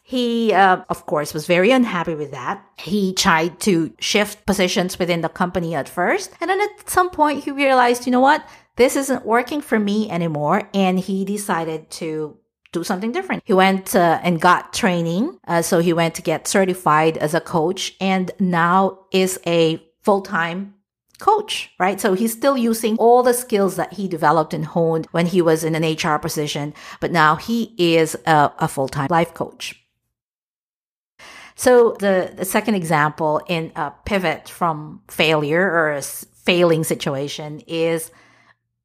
he, 0.04 0.54
uh, 0.54 0.84
of 0.90 1.06
course, 1.06 1.34
was 1.34 1.48
very 1.48 1.72
unhappy 1.72 2.16
with 2.16 2.32
that. 2.32 2.64
He 2.78 3.14
tried 3.14 3.60
to 3.62 3.94
shift 4.00 4.46
positions 4.46 5.00
within 5.00 5.22
the 5.22 5.30
company 5.30 5.74
at 5.74 5.90
first. 5.90 6.32
And 6.42 6.50
then 6.50 6.60
at 6.62 6.90
some 6.90 7.10
point, 7.10 7.44
he 7.44 7.52
realized, 7.52 8.06
you 8.06 8.12
know 8.12 8.20
what? 8.20 8.46
This 8.76 8.96
isn't 8.96 9.26
working 9.26 9.62
for 9.62 9.80
me 9.80 10.10
anymore. 10.10 10.70
And 10.74 11.00
he 11.00 11.24
decided 11.24 11.90
to 11.92 12.38
do 12.72 12.84
something 12.84 13.12
different. 13.12 13.44
He 13.46 13.54
went 13.54 13.96
uh, 13.96 14.20
and 14.24 14.40
got 14.40 14.74
training. 14.74 15.40
Uh, 15.48 15.62
so 15.62 15.80
he 15.80 15.94
went 15.94 16.16
to 16.16 16.22
get 16.22 16.48
certified 16.48 17.18
as 17.18 17.34
a 17.34 17.42
coach 17.42 17.96
and 18.00 18.32
now 18.40 19.00
is 19.12 19.40
a 19.46 19.84
full-time 20.02 20.76
coach, 21.20 21.72
right? 21.78 22.02
So 22.02 22.14
he's 22.14 22.34
still 22.34 22.58
using 22.58 22.98
all 22.98 23.24
the 23.24 23.34
skills 23.34 23.76
that 23.76 23.94
he 23.94 24.08
developed 24.08 24.54
and 24.54 24.66
honed 24.66 25.08
when 25.12 25.28
he 25.28 25.42
was 25.42 25.64
in 25.64 25.76
an 25.76 25.84
HR 25.84 26.18
position, 26.18 26.74
but 27.00 27.12
now 27.12 27.36
he 27.36 27.76
is 27.78 28.16
a, 28.26 28.52
a 28.58 28.68
full-time 28.68 29.08
life 29.10 29.34
coach. 29.34 29.78
So 31.56 31.96
the, 32.00 32.34
the 32.36 32.46
second 32.46 32.76
example 32.76 33.42
in 33.48 33.72
a 33.76 33.92
pivot 34.06 34.50
from 34.50 35.02
failure 35.08 35.62
or 35.62 35.92
a 35.92 36.02
failing 36.02 36.84
situation 36.84 37.62
is 37.68 38.10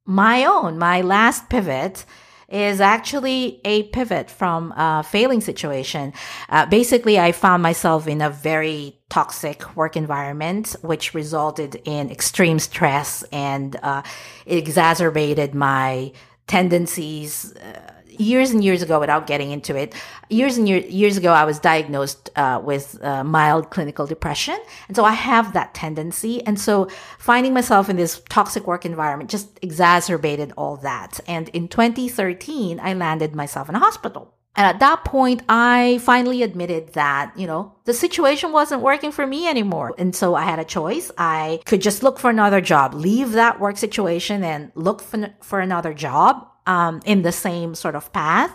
my 0.05 0.45
own, 0.45 0.77
my 0.77 1.01
last 1.01 1.49
pivot 1.49 2.05
is 2.49 2.79
actually 2.79 3.59
a 3.65 3.83
pivot 3.83 4.29
from 4.29 4.71
a 4.77 5.03
failing 5.03 5.41
situation. 5.41 6.13
Uh, 6.49 6.65
basically, 6.65 7.19
I 7.19 7.33
found 7.33 7.61
myself 7.61 8.07
in 8.07 8.21
a 8.21 8.29
very 8.29 8.97
toxic 9.09 9.75
work 9.75 9.97
environment, 9.97 10.75
which 10.81 11.13
resulted 11.13 11.81
in 11.83 12.09
extreme 12.09 12.59
stress 12.59 13.23
and 13.31 13.77
uh, 13.83 14.01
exacerbated 14.45 15.53
my 15.53 16.13
tendencies. 16.47 17.53
Uh, 17.57 17.91
years 18.19 18.51
and 18.51 18.63
years 18.63 18.81
ago, 18.81 18.99
without 18.99 19.27
getting 19.27 19.51
into 19.51 19.75
it, 19.75 19.93
years 20.29 20.57
and 20.57 20.67
years, 20.67 20.85
years 20.85 21.17
ago, 21.17 21.31
I 21.31 21.45
was 21.45 21.59
diagnosed 21.59 22.29
uh, 22.35 22.61
with 22.63 23.01
uh, 23.03 23.23
mild 23.23 23.69
clinical 23.69 24.05
depression. 24.05 24.57
And 24.87 24.95
so 24.95 25.03
I 25.03 25.13
have 25.13 25.53
that 25.53 25.73
tendency. 25.73 26.45
And 26.45 26.59
so 26.59 26.89
finding 27.19 27.53
myself 27.53 27.89
in 27.89 27.95
this 27.95 28.21
toxic 28.29 28.67
work 28.67 28.85
environment 28.85 29.29
just 29.29 29.59
exacerbated 29.61 30.53
all 30.57 30.77
that. 30.77 31.19
And 31.27 31.49
in 31.49 31.67
2013, 31.67 32.79
I 32.81 32.93
landed 32.93 33.35
myself 33.35 33.69
in 33.69 33.75
a 33.75 33.79
hospital. 33.79 34.33
And 34.57 34.65
at 34.65 34.79
that 34.79 35.05
point, 35.05 35.43
I 35.47 35.99
finally 36.01 36.41
admitted 36.41 36.93
that, 36.93 37.31
you 37.37 37.45
know, 37.45 37.75
the 37.85 37.93
situation 37.93 38.51
wasn't 38.51 38.81
working 38.81 39.11
for 39.11 39.25
me 39.25 39.47
anymore. 39.47 39.93
And 39.99 40.15
so 40.15 40.33
I 40.33 40.45
had 40.45 40.57
a 40.57 40.65
choice. 40.65 41.11
I 41.15 41.61
could 41.65 41.79
just 41.79 42.01
look 42.01 42.17
for 42.17 42.31
another 42.31 42.59
job, 42.59 42.95
leave 42.95 43.33
that 43.33 43.59
work 43.59 43.77
situation 43.77 44.43
and 44.43 44.71
look 44.73 45.03
for, 45.03 45.29
for 45.43 45.59
another 45.59 45.93
job 45.93 46.47
um, 46.67 47.01
in 47.05 47.23
the 47.23 47.31
same 47.31 47.73
sort 47.73 47.95
of 47.95 48.13
path. 48.13 48.53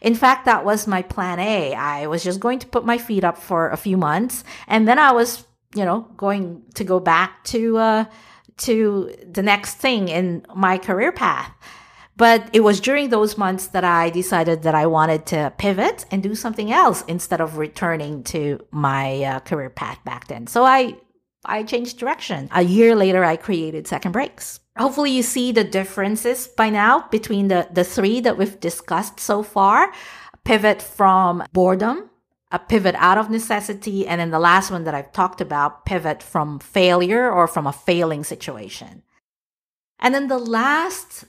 In 0.00 0.14
fact, 0.14 0.44
that 0.44 0.64
was 0.64 0.86
my 0.86 1.02
plan 1.02 1.40
A. 1.40 1.74
I 1.74 2.06
was 2.06 2.22
just 2.22 2.38
going 2.38 2.60
to 2.60 2.66
put 2.66 2.84
my 2.84 2.98
feet 2.98 3.24
up 3.24 3.38
for 3.38 3.70
a 3.70 3.76
few 3.76 3.96
months, 3.96 4.44
and 4.68 4.86
then 4.86 4.98
I 4.98 5.10
was, 5.12 5.44
you 5.74 5.84
know, 5.84 6.02
going 6.16 6.62
to 6.74 6.84
go 6.84 7.00
back 7.00 7.42
to 7.44 7.78
uh, 7.78 8.04
to 8.58 9.14
the 9.28 9.42
next 9.42 9.74
thing 9.76 10.08
in 10.08 10.46
my 10.54 10.78
career 10.78 11.12
path. 11.12 11.52
But 12.16 12.48
it 12.54 12.60
was 12.60 12.80
during 12.80 13.10
those 13.10 13.36
months 13.36 13.68
that 13.68 13.84
I 13.84 14.08
decided 14.08 14.62
that 14.62 14.74
I 14.74 14.86
wanted 14.86 15.26
to 15.26 15.52
pivot 15.58 16.06
and 16.10 16.22
do 16.22 16.34
something 16.34 16.72
else 16.72 17.04
instead 17.08 17.42
of 17.42 17.58
returning 17.58 18.22
to 18.24 18.64
my 18.70 19.22
uh, 19.22 19.40
career 19.40 19.68
path 19.68 19.98
back 20.04 20.26
then. 20.28 20.46
So 20.46 20.64
I 20.64 20.96
I 21.46 21.62
changed 21.62 21.98
direction. 21.98 22.48
A 22.52 22.62
year 22.62 22.94
later, 22.94 23.24
I 23.24 23.36
created 23.36 23.86
Second 23.86 24.12
Breaks. 24.12 24.60
Hopefully 24.76 25.10
you 25.10 25.22
see 25.22 25.52
the 25.52 25.64
differences 25.64 26.48
by 26.48 26.68
now 26.70 27.08
between 27.10 27.48
the, 27.48 27.68
the 27.72 27.84
three 27.84 28.20
that 28.20 28.36
we've 28.36 28.60
discussed 28.60 29.18
so 29.20 29.42
far. 29.42 29.92
Pivot 30.44 30.82
from 30.82 31.44
boredom, 31.52 32.10
a 32.52 32.58
pivot 32.58 32.94
out 32.96 33.18
of 33.18 33.30
necessity, 33.30 34.06
and 34.06 34.20
then 34.20 34.30
the 34.30 34.38
last 34.38 34.70
one 34.70 34.84
that 34.84 34.94
I've 34.94 35.12
talked 35.12 35.40
about, 35.40 35.86
pivot 35.86 36.22
from 36.22 36.58
failure 36.58 37.30
or 37.30 37.48
from 37.48 37.66
a 37.66 37.72
failing 37.72 38.22
situation. 38.22 39.02
And 39.98 40.14
then 40.14 40.28
the 40.28 40.38
last 40.38 41.24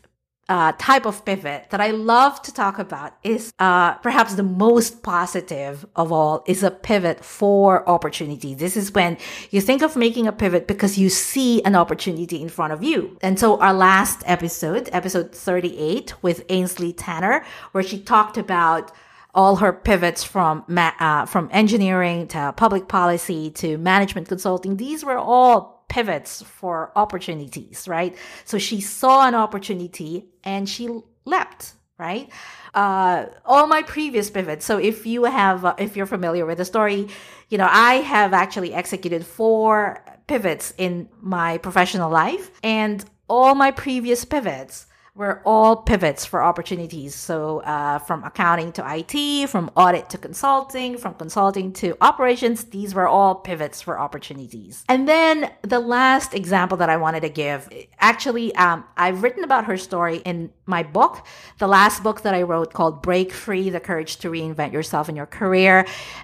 uh, 0.49 0.71
type 0.77 1.05
of 1.05 1.25
pivot 1.25 1.69
that 1.71 1.81
I 1.81 1.91
love 1.91 2.41
to 2.43 2.53
talk 2.53 2.79
about 2.79 3.17
is 3.23 3.53
uh, 3.59 3.95
perhaps 3.95 4.35
the 4.35 4.43
most 4.43 5.03
positive 5.03 5.85
of 5.95 6.11
all 6.11 6.43
is 6.47 6.63
a 6.63 6.71
pivot 6.71 7.23
for 7.23 7.87
opportunity. 7.87 8.53
This 8.53 8.77
is 8.77 8.93
when 8.93 9.17
you 9.51 9.59
think 9.59 9.81
of 9.81 9.95
making 9.97 10.25
a 10.25 10.31
pivot 10.31 10.67
because 10.67 10.97
you 10.97 11.09
see 11.09 11.61
an 11.63 11.75
opportunity 11.75 12.41
in 12.41 12.47
front 12.47 12.71
of 12.71 12.81
you. 12.81 13.17
And 13.21 13.37
so 13.37 13.59
our 13.59 13.73
last 13.73 14.23
episode, 14.25 14.89
episode 14.93 15.35
38 15.35 16.23
with 16.23 16.45
Ainsley 16.49 16.93
Tanner, 16.93 17.43
where 17.73 17.83
she 17.83 17.99
talked 17.99 18.37
about 18.37 18.91
all 19.35 19.57
her 19.57 19.73
pivots 19.73 20.23
from 20.23 20.65
uh, 20.75 21.25
from 21.25 21.49
engineering 21.51 22.27
to 22.27 22.53
public 22.57 22.87
policy 22.87 23.51
to 23.51 23.77
management 23.77 24.27
consulting. 24.27 24.77
These 24.77 25.03
were 25.03 25.17
all 25.17 25.76
pivots 25.87 26.41
for 26.41 26.91
opportunities, 26.95 27.87
right? 27.87 28.15
So 28.45 28.57
she 28.57 28.81
saw 28.81 29.27
an 29.27 29.35
opportunity 29.35 30.25
and 30.43 30.67
she 30.67 30.89
leapt, 31.25 31.73
right? 31.97 32.29
Uh, 32.73 33.27
all 33.45 33.67
my 33.67 33.83
previous 33.83 34.29
pivots. 34.29 34.65
So 34.65 34.77
if 34.77 35.05
you 35.05 35.25
have, 35.25 35.65
uh, 35.65 35.75
if 35.77 35.95
you're 35.95 36.05
familiar 36.05 36.45
with 36.45 36.57
the 36.57 36.65
story, 36.65 37.07
you 37.49 37.57
know, 37.57 37.67
I 37.69 37.95
have 37.95 38.33
actually 38.33 38.73
executed 38.73 39.25
four 39.25 40.03
pivots 40.27 40.73
in 40.77 41.09
my 41.21 41.57
professional 41.59 42.11
life 42.11 42.51
and 42.63 43.03
all 43.29 43.55
my 43.55 43.71
previous 43.71 44.25
pivots 44.25 44.86
were 45.17 45.41
all 45.45 45.75
pivots 45.75 46.25
for 46.25 46.43
opportunities. 46.43 47.15
So, 47.15 47.59
uh, 47.61 47.97
from 47.97 48.23
accounting 48.23 48.71
to 48.73 48.85
IT, 48.85 49.49
from 49.49 49.71
audit 49.75 50.11
to 50.11 50.17
consulting, 50.19 50.97
from 50.97 51.15
consulting 51.15 51.73
to 51.73 51.97
operations, 52.01 52.65
these 52.65 52.93
were 52.93 53.07
all 53.07 53.33
pivots 53.33 53.81
for 53.81 53.99
opportunities. 53.99 54.85
And 54.87 55.09
then 55.09 55.51
the 55.63 55.79
last 55.79 56.35
example 56.35 56.77
that 56.77 56.89
I 56.89 56.97
wanted 56.97 57.21
to 57.21 57.29
give, 57.29 57.67
actually, 57.99 58.53
um, 58.55 58.83
I've 58.95 59.23
written 59.23 59.43
about 59.43 59.65
her 59.65 59.75
story 59.75 60.17
in 60.17 60.51
my 60.67 60.83
book, 60.83 61.25
the 61.57 61.67
last 61.67 62.03
book 62.03 62.21
that 62.21 62.35
I 62.35 62.43
wrote 62.43 62.73
called 62.73 63.01
Break 63.01 63.31
Free 63.31 63.71
The 63.71 63.79
Courage 63.79 64.17
to 64.17 64.29
Reinvent 64.29 64.71
Yourself 64.71 65.09
in 65.09 65.15
Your 65.15 65.25
Career. 65.25 65.79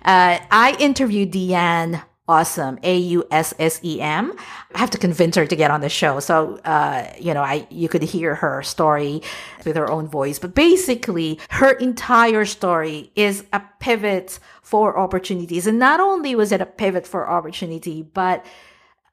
Uh, 0.06 0.38
I 0.52 0.76
interviewed 0.80 1.32
Deanne 1.32 2.04
Aussem. 2.28 2.80
A-u-s-s-e-m 2.84 4.34
i 4.76 4.80
have 4.80 4.90
to 4.90 4.98
convince 4.98 5.36
her 5.36 5.46
to 5.46 5.56
get 5.56 5.72
on 5.72 5.82
the 5.82 5.90
show. 5.90 6.20
So 6.20 6.58
uh, 6.66 7.12
you 7.20 7.34
know 7.34 7.42
i 7.42 7.68
you 7.70 7.90
could 7.90 8.04
hear 8.04 8.36
her 8.36 8.64
story 8.64 9.22
with 9.66 9.76
her 9.76 9.90
own 9.92 10.08
voice. 10.08 10.40
But 10.40 10.56
basically 10.56 11.40
her 11.50 11.72
entire 11.72 12.46
story 12.46 13.12
is 13.16 13.44
a 13.52 13.62
pivot 13.80 14.40
for 14.62 14.98
opportunities. 14.98 15.68
And 15.68 15.80
not 15.80 16.00
only 16.00 16.36
was 16.36 16.52
it 16.52 16.62
a 16.62 16.66
pivot 16.66 17.06
for 17.06 17.30
opportunity 17.30 18.02
but 18.02 18.46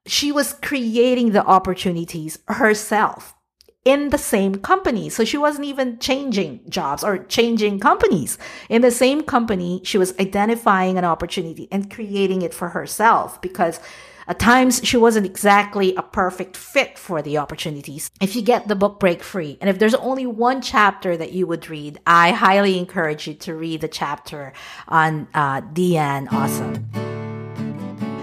she 0.06 0.32
was 0.32 0.54
creating 0.54 1.32
the 1.32 1.44
opportunities 1.44 2.38
herself 2.48 3.34
in 3.84 4.10
the 4.10 4.18
same 4.18 4.56
company. 4.56 5.08
So 5.08 5.24
she 5.24 5.38
wasn't 5.38 5.66
even 5.66 5.98
changing 5.98 6.60
jobs 6.68 7.02
or 7.02 7.18
changing 7.18 7.80
companies. 7.80 8.38
In 8.68 8.82
the 8.82 8.90
same 8.90 9.22
company, 9.22 9.80
she 9.84 9.98
was 9.98 10.18
identifying 10.18 10.98
an 10.98 11.04
opportunity 11.04 11.68
and 11.72 11.90
creating 11.90 12.42
it 12.42 12.52
for 12.52 12.70
herself 12.70 13.40
because 13.40 13.80
at 14.28 14.38
times 14.38 14.80
she 14.84 14.96
wasn't 14.96 15.26
exactly 15.26 15.94
a 15.96 16.02
perfect 16.02 16.56
fit 16.56 16.98
for 16.98 17.20
the 17.20 17.38
opportunities. 17.38 18.10
If 18.20 18.36
you 18.36 18.42
get 18.42 18.68
the 18.68 18.76
book 18.76 19.00
Break 19.00 19.22
Free, 19.24 19.58
and 19.60 19.68
if 19.68 19.78
there's 19.78 19.94
only 19.94 20.26
one 20.26 20.62
chapter 20.62 21.16
that 21.16 21.32
you 21.32 21.46
would 21.48 21.68
read, 21.68 21.98
I 22.06 22.30
highly 22.30 22.78
encourage 22.78 23.26
you 23.26 23.34
to 23.34 23.54
read 23.54 23.80
the 23.80 23.88
chapter 23.88 24.52
on 24.86 25.26
uh, 25.34 25.62
Deanne 25.62 26.28
Aussem. 26.28 27.19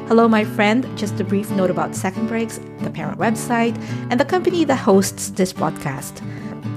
Hello, 0.08 0.26
my 0.26 0.46
friend. 0.46 0.88
Just 0.98 1.20
a 1.20 1.24
brief 1.26 1.52
note 1.52 1.70
about 1.70 1.94
Second 1.94 2.28
Breaks, 2.28 2.62
the 2.80 2.90
parent 2.90 3.20
website, 3.20 3.78
and 4.10 4.18
the 4.18 4.24
company 4.24 4.64
that 4.64 4.78
hosts 4.78 5.32
this 5.32 5.52
podcast. 5.52 6.24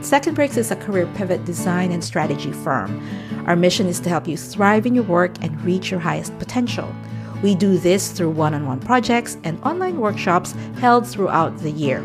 Second 0.04 0.34
Breaks 0.34 0.56
is 0.56 0.72
a 0.72 0.76
career 0.76 1.06
pivot 1.14 1.44
design 1.44 1.92
and 1.92 2.02
strategy 2.02 2.50
firm. 2.50 3.00
Our 3.46 3.54
mission 3.54 3.86
is 3.86 4.00
to 4.00 4.08
help 4.08 4.26
you 4.26 4.36
thrive 4.36 4.84
in 4.84 4.96
your 4.96 5.04
work 5.04 5.30
and 5.44 5.62
reach 5.62 5.92
your 5.92 6.00
highest 6.00 6.36
potential. 6.40 6.92
We 7.40 7.54
do 7.54 7.78
this 7.78 8.10
through 8.10 8.30
one 8.30 8.52
on 8.52 8.66
one 8.66 8.80
projects 8.80 9.38
and 9.44 9.62
online 9.62 10.00
workshops 10.00 10.50
held 10.80 11.06
throughout 11.06 11.56
the 11.58 11.70
year. 11.70 12.02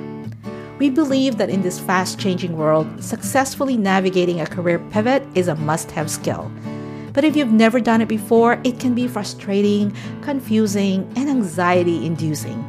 We 0.78 0.92
believe 0.92 1.38
that 1.38 1.50
in 1.50 1.64
this 1.64 1.80
fast 1.80 2.20
changing 2.20 2.56
world, 2.56 3.04
successfully 3.04 3.78
navigating 3.78 4.42
a 4.42 4.46
career 4.46 4.78
pivot 4.92 5.24
is 5.34 5.48
a 5.48 5.56
must 5.56 5.90
have 5.90 6.12
skill. 6.12 6.52
But 7.16 7.24
if 7.24 7.36
you've 7.38 7.52
never 7.52 7.80
done 7.80 8.02
it 8.02 8.10
before, 8.10 8.60
it 8.66 8.80
can 8.80 8.94
be 8.94 9.08
frustrating, 9.08 9.96
confusing, 10.22 11.12
and 11.16 11.30
anxiety 11.30 12.06
inducing. 12.06 12.64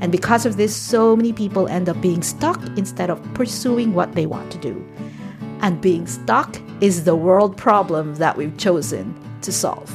And 0.00 0.10
because 0.10 0.44
of 0.44 0.56
this, 0.56 0.74
so 0.74 1.14
many 1.14 1.32
people 1.32 1.68
end 1.68 1.88
up 1.88 2.00
being 2.00 2.20
stuck 2.20 2.60
instead 2.76 3.08
of 3.08 3.22
pursuing 3.34 3.94
what 3.94 4.16
they 4.16 4.26
want 4.26 4.50
to 4.50 4.58
do. 4.58 4.84
And 5.60 5.80
being 5.80 6.08
stuck 6.08 6.60
is 6.80 7.04
the 7.04 7.14
world 7.14 7.56
problem 7.56 8.16
that 8.16 8.36
we've 8.36 8.56
chosen 8.58 9.14
to 9.42 9.52
solve. 9.52 9.90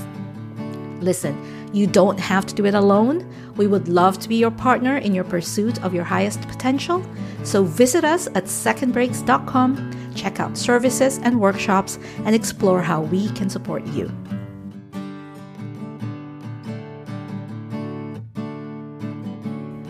Listen, 1.01 1.37
you 1.73 1.85
don't 1.85 2.19
have 2.19 2.45
to 2.47 2.55
do 2.55 2.65
it 2.65 2.73
alone. 2.73 3.29
We 3.57 3.67
would 3.67 3.89
love 3.89 4.17
to 4.19 4.29
be 4.29 4.37
your 4.37 4.51
partner 4.51 4.97
in 4.97 5.13
your 5.13 5.25
pursuit 5.25 5.83
of 5.83 5.93
your 5.93 6.05
highest 6.05 6.41
potential. 6.47 7.05
So 7.43 7.63
visit 7.63 8.05
us 8.05 8.27
at 8.27 8.45
secondbreaks.com 8.45 9.98
check 10.15 10.39
out 10.39 10.57
services 10.57 11.19
and 11.19 11.39
workshops, 11.39 11.99
and 12.25 12.35
explore 12.35 12.81
how 12.81 13.01
we 13.01 13.29
can 13.31 13.49
support 13.49 13.85
you. 13.87 14.11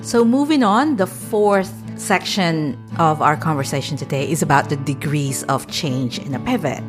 So, 0.01 0.25
moving 0.25 0.63
on, 0.63 0.95
the 0.95 1.05
fourth 1.05 1.71
section 1.99 2.83
of 2.97 3.21
our 3.21 3.37
conversation 3.37 3.95
today 3.95 4.27
is 4.27 4.41
about 4.41 4.69
the 4.69 4.77
degrees 4.77 5.43
of 5.43 5.67
change 5.67 6.17
in 6.17 6.33
a 6.33 6.39
pivot. 6.39 6.83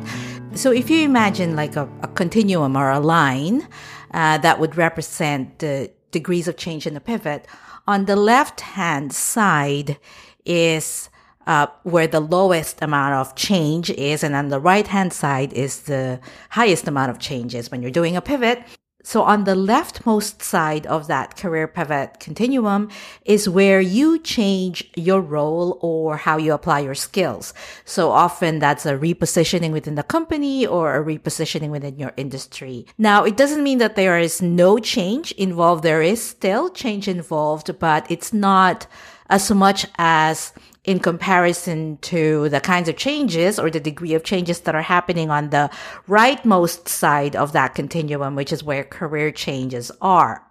So, 0.55 0.71
if 0.71 0.89
you 0.89 1.03
imagine 1.03 1.55
like 1.55 1.75
a, 1.75 1.87
a 2.01 2.07
continuum 2.07 2.75
or 2.75 2.89
a 2.89 2.99
line 2.99 3.67
uh, 4.15 4.39
that 4.39 4.59
would 4.59 4.75
represent 4.75 5.59
the 5.59 5.91
degrees 6.09 6.47
of 6.47 6.57
change 6.57 6.87
in 6.87 6.97
a 6.97 6.99
pivot, 6.99 7.45
on 7.87 8.05
the 8.05 8.15
left 8.15 8.61
hand 8.61 9.13
side 9.13 9.99
is 10.43 11.10
uh, 11.47 11.67
where 11.83 12.07
the 12.07 12.19
lowest 12.19 12.81
amount 12.81 13.15
of 13.15 13.35
change 13.35 13.89
is, 13.91 14.23
and 14.23 14.35
on 14.35 14.49
the 14.49 14.59
right 14.59 14.87
hand 14.87 15.13
side 15.13 15.53
is 15.53 15.81
the 15.83 16.19
highest 16.49 16.87
amount 16.87 17.11
of 17.11 17.19
changes 17.19 17.71
when 17.71 17.81
you're 17.81 17.91
doing 17.91 18.15
a 18.15 18.21
pivot. 18.21 18.63
So 19.03 19.23
on 19.23 19.45
the 19.45 19.55
leftmost 19.55 20.43
side 20.43 20.85
of 20.85 21.07
that 21.07 21.35
career 21.35 21.67
pivot 21.67 22.19
continuum 22.19 22.89
is 23.25 23.49
where 23.49 23.81
you 23.81 24.19
change 24.19 24.87
your 24.95 25.21
role 25.21 25.79
or 25.81 26.17
how 26.17 26.37
you 26.37 26.53
apply 26.53 26.81
your 26.81 26.93
skills. 26.93 27.53
So 27.83 28.11
often 28.11 28.59
that's 28.59 28.85
a 28.85 28.93
repositioning 28.97 29.71
within 29.71 29.95
the 29.95 30.03
company 30.03 30.67
or 30.67 30.95
a 30.95 31.03
repositioning 31.03 31.71
within 31.71 31.97
your 31.97 32.13
industry. 32.15 32.85
Now, 32.97 33.23
it 33.23 33.37
doesn't 33.37 33.63
mean 33.63 33.79
that 33.79 33.95
there 33.95 34.19
is 34.19 34.41
no 34.41 34.77
change 34.77 35.31
involved. 35.31 35.83
There 35.83 36.03
is 36.03 36.23
still 36.23 36.69
change 36.69 37.07
involved, 37.07 37.79
but 37.79 38.05
it's 38.09 38.31
not 38.31 38.85
as 39.31 39.49
much 39.49 39.87
as 39.97 40.53
in 40.83 40.99
comparison 40.99 41.97
to 42.01 42.49
the 42.49 42.59
kinds 42.59 42.89
of 42.89 42.97
changes 42.97 43.59
or 43.59 43.69
the 43.69 43.79
degree 43.79 44.13
of 44.13 44.23
changes 44.23 44.61
that 44.61 44.75
are 44.75 44.81
happening 44.81 45.29
on 45.29 45.49
the 45.51 45.69
rightmost 46.07 46.87
side 46.87 47.35
of 47.35 47.51
that 47.51 47.75
continuum, 47.75 48.35
which 48.35 48.51
is 48.51 48.63
where 48.63 48.83
career 48.83 49.31
changes 49.31 49.91
are. 50.01 50.43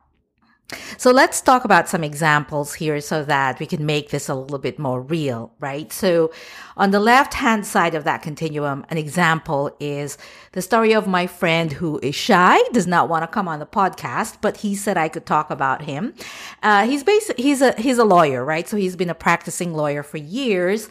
So 0.96 1.10
let's 1.10 1.40
talk 1.40 1.64
about 1.64 1.88
some 1.88 2.04
examples 2.04 2.74
here 2.74 3.00
so 3.00 3.24
that 3.24 3.58
we 3.58 3.66
can 3.66 3.86
make 3.86 4.10
this 4.10 4.28
a 4.28 4.34
little 4.34 4.58
bit 4.58 4.78
more 4.78 5.00
real, 5.00 5.52
right? 5.60 5.92
So 5.92 6.32
on 6.76 6.90
the 6.90 7.00
left 7.00 7.34
hand 7.34 7.66
side 7.66 7.94
of 7.94 8.04
that 8.04 8.22
continuum, 8.22 8.84
an 8.88 8.98
example 8.98 9.74
is 9.80 10.18
the 10.52 10.62
story 10.62 10.92
of 10.92 11.06
my 11.06 11.26
friend 11.26 11.72
who 11.72 11.98
is 12.00 12.14
shy, 12.14 12.58
does 12.72 12.86
not 12.86 13.08
want 13.08 13.22
to 13.22 13.26
come 13.26 13.48
on 13.48 13.58
the 13.58 13.66
podcast, 13.66 14.38
but 14.40 14.58
he 14.58 14.74
said 14.74 14.96
I 14.96 15.08
could 15.08 15.26
talk 15.26 15.50
about 15.50 15.82
him. 15.82 16.14
Uh, 16.62 16.86
he's 16.86 17.04
basically, 17.04 17.42
he's 17.42 17.62
a, 17.62 17.72
he's 17.78 17.98
a 17.98 18.04
lawyer, 18.04 18.44
right? 18.44 18.68
So 18.68 18.76
he's 18.76 18.96
been 18.96 19.10
a 19.10 19.14
practicing 19.14 19.74
lawyer 19.74 20.02
for 20.02 20.18
years, 20.18 20.88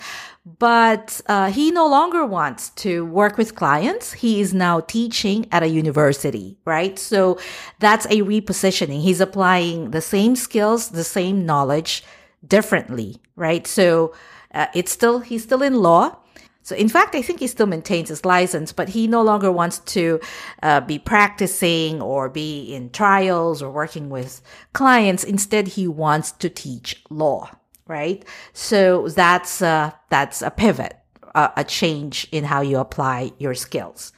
but 0.58 1.22
uh, 1.28 1.52
he 1.52 1.72
no 1.72 1.88
longer 1.88 2.26
wants 2.26 2.70
to 2.72 3.06
work 3.06 3.38
with 3.38 3.56
clients. 3.56 4.14
He 4.14 4.42
is 4.42 4.54
now 4.54 4.80
teaching 4.80 5.48
at 5.52 5.64
a 5.64 5.68
university, 5.68 6.58
right? 6.66 6.98
So 6.98 7.38
that's 7.80 8.06
a 8.06 8.22
repositioning. 8.22 9.02
He's 9.02 9.22
applying 9.22 9.92
the 9.92 10.02
same 10.02 10.36
skills, 10.36 10.90
the 10.90 11.04
same 11.04 11.46
knowledge 11.46 12.04
differently, 12.48 13.18
right? 13.36 13.68
So 13.68 14.14
uh, 14.54 14.68
it's 14.74 14.92
still, 14.92 15.20
he's 15.20 15.44
still 15.44 15.62
in 15.62 15.76
law. 15.76 16.18
So 16.64 16.76
in 16.76 16.90
fact, 16.90 17.16
I 17.16 17.22
think 17.22 17.40
he 17.40 17.48
still 17.48 17.66
maintains 17.68 18.10
his 18.10 18.26
license, 18.26 18.72
but 18.72 18.90
he 18.90 19.08
no 19.08 19.22
longer 19.22 19.52
wants 19.52 19.80
to 19.80 20.20
uh, 20.64 20.82
be 20.82 21.00
practicing 21.00 22.02
or 22.02 22.30
be 22.30 22.74
in 22.74 22.92
trials 22.92 23.62
or 23.62 23.72
working 23.72 24.10
with 24.10 24.42
clients. 24.74 25.24
Instead, 25.24 25.70
he 25.70 25.88
wants 25.88 26.32
to 26.34 26.50
teach 26.50 27.04
law 27.10 27.50
right? 27.89 28.23
So 28.54 29.10
that's 29.10 29.62
uh, 29.62 29.91
that's 30.10 30.41
a 30.41 30.52
pivot, 30.52 30.95
uh, 31.36 31.49
a 31.58 31.65
change 31.65 32.28
in 32.32 32.45
how 32.45 32.62
you 32.62 32.78
apply 32.78 33.34
your 33.39 33.56
skills. 33.56 34.13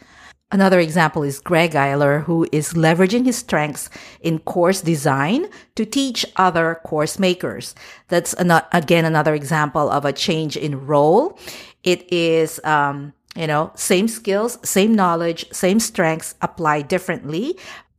Another 0.51 0.81
example 0.81 1.23
is 1.23 1.39
Greg 1.39 1.71
Eiler, 1.71 2.25
who 2.25 2.45
is 2.51 2.73
leveraging 2.73 3.25
his 3.25 3.37
strengths 3.37 3.89
in 4.19 4.39
course 4.39 4.81
design 4.81 5.47
to 5.75 5.85
teach 5.85 6.25
other 6.35 6.81
course 6.83 7.17
makers. 7.17 7.73
That's 8.09 8.33
an- 8.33 8.61
again 8.73 9.05
another 9.05 9.33
example 9.33 9.89
of 9.89 10.03
a 10.03 10.11
change 10.11 10.57
in 10.57 10.85
role. 10.85 11.39
It 11.83 12.11
is, 12.11 12.59
um, 12.65 13.13
you 13.33 13.47
know, 13.47 13.71
same 13.75 14.09
skills, 14.09 14.59
same 14.61 14.93
knowledge, 14.93 15.45
same 15.53 15.79
strengths 15.79 16.35
applied 16.41 16.89
differently, 16.89 17.57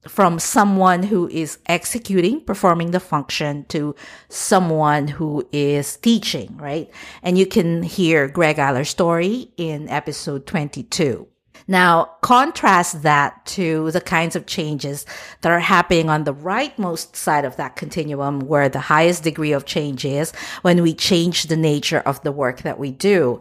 from 0.08 0.38
someone 0.38 1.02
who 1.02 1.28
is 1.28 1.58
executing, 1.66 2.40
performing 2.40 2.90
the 2.90 3.00
function 3.00 3.64
to 3.66 3.94
someone 4.28 5.08
who 5.08 5.46
is 5.52 5.96
teaching, 5.98 6.56
right? 6.56 6.90
And 7.22 7.38
you 7.38 7.46
can 7.46 7.82
hear 7.82 8.28
Greg 8.28 8.58
Eiler's 8.58 8.88
story 8.88 9.52
in 9.56 9.88
episode 9.88 10.46
22. 10.46 11.28
Now, 11.68 12.10
contrast 12.22 13.02
that 13.02 13.46
to 13.46 13.90
the 13.92 14.00
kinds 14.00 14.34
of 14.34 14.46
changes 14.46 15.06
that 15.42 15.52
are 15.52 15.60
happening 15.60 16.10
on 16.10 16.24
the 16.24 16.34
rightmost 16.34 17.14
side 17.14 17.44
of 17.44 17.56
that 17.56 17.76
continuum, 17.76 18.40
where 18.40 18.68
the 18.68 18.80
highest 18.80 19.22
degree 19.22 19.52
of 19.52 19.64
change 19.64 20.04
is 20.04 20.32
when 20.62 20.82
we 20.82 20.94
change 20.94 21.44
the 21.44 21.56
nature 21.56 22.00
of 22.00 22.20
the 22.22 22.32
work 22.32 22.62
that 22.62 22.78
we 22.78 22.90
do. 22.90 23.38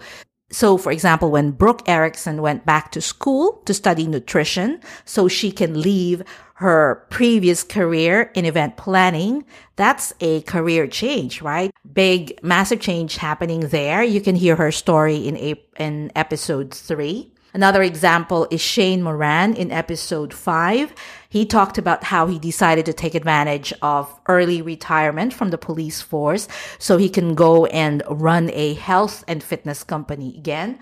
So, 0.52 0.78
for 0.78 0.92
example, 0.92 1.32
when 1.32 1.52
Brooke 1.52 1.88
Erickson 1.88 2.42
went 2.42 2.66
back 2.66 2.92
to 2.92 3.02
school 3.02 3.62
to 3.66 3.74
study 3.74 4.06
nutrition 4.06 4.82
so 5.06 5.28
she 5.28 5.52
can 5.52 5.82
leave 5.82 6.24
her 6.56 7.08
previous 7.10 7.64
career 7.64 8.32
in 8.36 8.46
event 8.46 8.78
planning, 8.78 9.46
that's 9.78 10.14
a 10.20 10.42
career 10.42 10.86
change, 10.88 11.42
right? 11.42 11.72
Big, 11.92 12.38
massive 12.44 12.80
change 12.80 13.18
happening 13.18 13.62
there. 13.62 14.04
You 14.04 14.22
can 14.22 14.36
hear 14.36 14.56
her 14.58 14.72
story 14.72 15.28
in, 15.28 15.38
a, 15.38 15.56
in 15.80 16.12
episode 16.16 16.74
three. 16.74 17.32
Another 17.54 17.84
example 17.84 18.48
is 18.50 18.62
Shane 18.62 19.04
Moran 19.04 19.56
in 19.56 19.72
episode 19.72 20.34
five. 20.34 20.94
He 21.28 21.46
talked 21.46 21.78
about 21.78 22.06
how 22.06 22.28
he 22.28 22.40
decided 22.40 22.86
to 22.86 22.94
take 22.94 23.14
advantage 23.14 23.74
of 23.82 24.20
early 24.28 24.62
retirement 24.62 25.34
from 25.34 25.50
the 25.50 25.58
police 25.58 26.02
force 26.02 26.48
so 26.80 26.98
he 26.98 27.10
can 27.10 27.36
go 27.36 27.66
and 27.66 28.04
run 28.10 28.50
a 28.54 28.76
health 28.76 29.26
and 29.28 29.44
fitness 29.44 29.84
company 29.84 30.36
again 30.38 30.80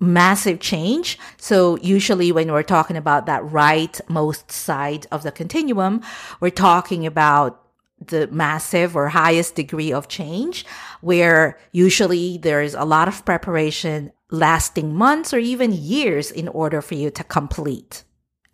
massive 0.00 0.60
change. 0.60 1.18
So 1.38 1.78
usually 1.78 2.30
when 2.30 2.52
we're 2.52 2.62
talking 2.62 2.96
about 2.96 3.26
that 3.26 3.42
rightmost 3.42 4.50
side 4.50 5.06
of 5.10 5.22
the 5.22 5.32
continuum, 5.32 6.02
we're 6.40 6.50
talking 6.50 7.06
about 7.06 7.62
the 8.08 8.26
massive 8.26 8.96
or 8.96 9.08
highest 9.08 9.54
degree 9.54 9.92
of 9.92 10.08
change 10.08 10.66
where 11.00 11.58
usually 11.72 12.36
there 12.38 12.60
is 12.60 12.74
a 12.74 12.84
lot 12.84 13.08
of 13.08 13.24
preparation 13.24 14.12
lasting 14.34 14.94
months 14.94 15.32
or 15.32 15.38
even 15.38 15.72
years 15.72 16.30
in 16.30 16.48
order 16.48 16.82
for 16.82 16.94
you 16.94 17.10
to 17.10 17.24
complete. 17.24 18.04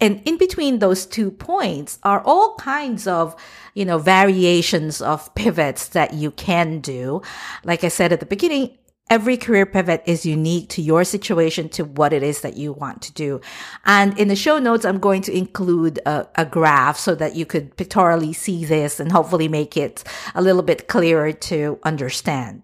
And 0.01 0.23
in 0.25 0.38
between 0.38 0.79
those 0.79 1.05
two 1.05 1.31
points 1.31 1.99
are 2.03 2.23
all 2.25 2.55
kinds 2.57 3.07
of, 3.07 3.37
you 3.75 3.85
know, 3.85 3.99
variations 3.99 5.03
of 5.03 5.35
pivots 5.35 5.88
that 5.88 6.14
you 6.14 6.31
can 6.31 6.81
do. 6.81 7.21
Like 7.64 7.85
I 7.85 7.88
said 7.88 8.12
at 8.12 8.21
the 8.21 8.27
beginning, 8.27 8.79
every 9.11 9.37
career 9.37 9.66
pivot 9.66 10.03
is 10.07 10.25
unique 10.25 10.71
to 10.71 10.81
your 10.81 11.05
situation, 11.05 11.69
to 11.69 11.85
what 11.85 12.14
it 12.14 12.23
is 12.23 12.40
that 12.40 12.57
you 12.57 12.73
want 12.73 13.03
to 13.03 13.12
do. 13.12 13.40
And 13.85 14.19
in 14.19 14.29
the 14.29 14.37
show 14.37 14.59
notes, 14.59 14.87
I'm 14.87 15.01
going 15.01 15.23
to 15.23 15.37
include 15.37 15.99
a, 16.07 16.27
a, 16.37 16.47
graph 16.47 16.97
so 16.97 17.14
that 17.16 17.37
you 17.37 17.45
could 17.45 17.77
pictorially 17.77 18.33
see 18.33 18.64
this 18.64 19.01
and 19.01 19.12
hopefully 19.12 19.49
make 19.49 19.77
it 19.77 20.05
a 20.35 20.40
little 20.40 20.62
bit 20.62 20.88
clearer 20.88 21.33
to 21.33 21.79
understand. 21.83 22.62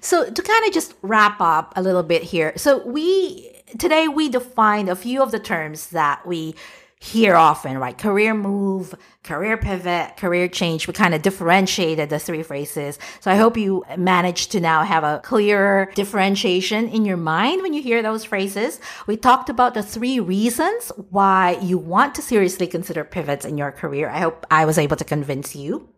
So 0.00 0.30
to 0.30 0.42
kind 0.42 0.66
of 0.66 0.72
just 0.72 0.94
wrap 1.02 1.40
up 1.40 1.72
a 1.76 1.82
little 1.82 2.02
bit 2.02 2.22
here. 2.22 2.52
So 2.56 2.86
we, 2.86 3.62
today 3.78 4.08
we 4.08 4.28
defined 4.28 4.88
a 4.88 4.96
few 4.96 5.22
of 5.22 5.30
the 5.30 5.38
terms 5.38 5.88
that 5.88 6.26
we 6.26 6.54
hear 7.02 7.34
often, 7.34 7.78
right? 7.78 7.96
Career 7.96 8.34
move, 8.34 8.94
career 9.22 9.56
pivot, 9.56 10.18
career 10.18 10.48
change. 10.48 10.86
We 10.86 10.92
kind 10.92 11.14
of 11.14 11.22
differentiated 11.22 12.10
the 12.10 12.18
three 12.18 12.42
phrases. 12.42 12.98
So 13.20 13.30
I 13.30 13.36
hope 13.36 13.56
you 13.56 13.84
managed 13.96 14.52
to 14.52 14.60
now 14.60 14.84
have 14.84 15.02
a 15.02 15.20
clearer 15.24 15.90
differentiation 15.94 16.88
in 16.90 17.06
your 17.06 17.16
mind 17.16 17.62
when 17.62 17.72
you 17.72 17.82
hear 17.82 18.02
those 18.02 18.24
phrases. 18.24 18.80
We 19.06 19.16
talked 19.16 19.48
about 19.48 19.72
the 19.72 19.82
three 19.82 20.20
reasons 20.20 20.92
why 21.08 21.58
you 21.62 21.78
want 21.78 22.14
to 22.16 22.22
seriously 22.22 22.66
consider 22.66 23.02
pivots 23.02 23.46
in 23.46 23.56
your 23.56 23.72
career. 23.72 24.10
I 24.10 24.18
hope 24.18 24.46
I 24.50 24.66
was 24.66 24.76
able 24.76 24.96
to 24.96 25.04
convince 25.04 25.56
you. 25.56 25.88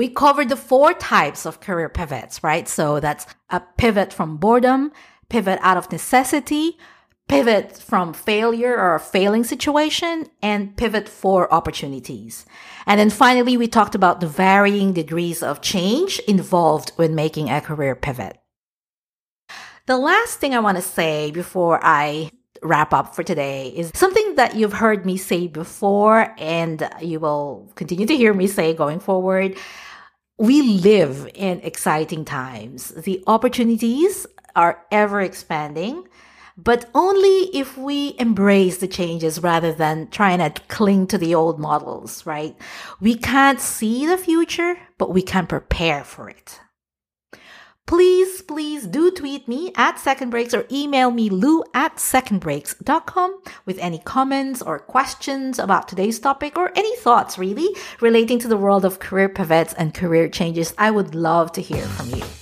We 0.00 0.08
covered 0.08 0.48
the 0.48 0.56
four 0.56 0.94
types 0.94 1.44
of 1.44 1.60
career 1.60 1.90
pivots, 1.90 2.42
right? 2.42 2.66
So 2.66 3.00
that's 3.00 3.26
a 3.50 3.60
pivot 3.60 4.14
from 4.14 4.38
boredom, 4.38 4.92
pivot 5.28 5.58
out 5.60 5.76
of 5.76 5.92
necessity, 5.92 6.78
pivot 7.28 7.76
from 7.76 8.14
failure 8.14 8.74
or 8.74 8.94
a 8.94 8.98
failing 8.98 9.44
situation 9.44 10.28
and 10.40 10.74
pivot 10.74 11.06
for 11.06 11.52
opportunities. 11.52 12.46
And 12.86 12.98
then 12.98 13.10
finally, 13.10 13.58
we 13.58 13.68
talked 13.68 13.94
about 13.94 14.20
the 14.20 14.26
varying 14.26 14.94
degrees 14.94 15.42
of 15.42 15.60
change 15.60 16.18
involved 16.20 16.92
when 16.96 17.14
making 17.14 17.50
a 17.50 17.60
career 17.60 17.94
pivot. 17.94 18.38
The 19.84 19.98
last 19.98 20.38
thing 20.38 20.54
I 20.54 20.60
want 20.60 20.78
to 20.78 20.82
say 20.82 21.30
before 21.30 21.78
I 21.82 22.30
wrap 22.62 22.94
up 22.94 23.14
for 23.14 23.22
today 23.22 23.68
is 23.68 23.90
something 23.94 24.36
that 24.36 24.56
you've 24.56 24.72
heard 24.72 25.04
me 25.04 25.18
say 25.18 25.46
before 25.46 26.34
and 26.38 26.88
you 27.02 27.20
will 27.20 27.70
continue 27.74 28.06
to 28.06 28.16
hear 28.16 28.32
me 28.32 28.46
say 28.46 28.72
going 28.72 29.00
forward. 29.00 29.58
We 30.40 30.62
live 30.62 31.28
in 31.34 31.60
exciting 31.60 32.24
times. 32.24 32.88
The 32.88 33.22
opportunities 33.26 34.26
are 34.56 34.84
ever 34.90 35.20
expanding 35.20 36.08
but 36.62 36.90
only 36.94 37.56
if 37.56 37.78
we 37.78 38.14
embrace 38.18 38.78
the 38.78 38.88
changes 38.88 39.42
rather 39.42 39.72
than 39.72 40.08
trying 40.08 40.38
to 40.38 40.60
cling 40.68 41.06
to 41.06 41.16
the 41.16 41.34
old 41.34 41.58
models, 41.58 42.26
right? 42.26 42.54
We 43.00 43.14
can't 43.14 43.60
see 43.60 44.06
the 44.06 44.18
future, 44.18 44.76
but 44.98 45.10
we 45.12 45.22
can 45.22 45.46
prepare 45.46 46.04
for 46.04 46.28
it. 46.28 46.60
Please, 47.90 48.40
please 48.42 48.86
do 48.86 49.10
tweet 49.10 49.48
me 49.48 49.72
at 49.74 49.98
Second 49.98 50.30
Breaks 50.30 50.54
or 50.54 50.64
email 50.70 51.10
me 51.10 51.28
lou 51.28 51.64
at 51.74 51.96
secondbreaks.com 51.96 53.42
with 53.66 53.80
any 53.80 53.98
comments 53.98 54.62
or 54.62 54.78
questions 54.78 55.58
about 55.58 55.88
today's 55.88 56.20
topic 56.20 56.56
or 56.56 56.70
any 56.76 56.94
thoughts 56.98 57.36
really 57.36 57.68
relating 58.00 58.38
to 58.38 58.46
the 58.46 58.56
world 58.56 58.84
of 58.84 59.00
career 59.00 59.28
pivots 59.28 59.74
and 59.74 59.92
career 59.92 60.28
changes. 60.28 60.72
I 60.78 60.92
would 60.92 61.16
love 61.16 61.50
to 61.54 61.60
hear 61.60 61.82
from 61.82 62.10
you. 62.10 62.39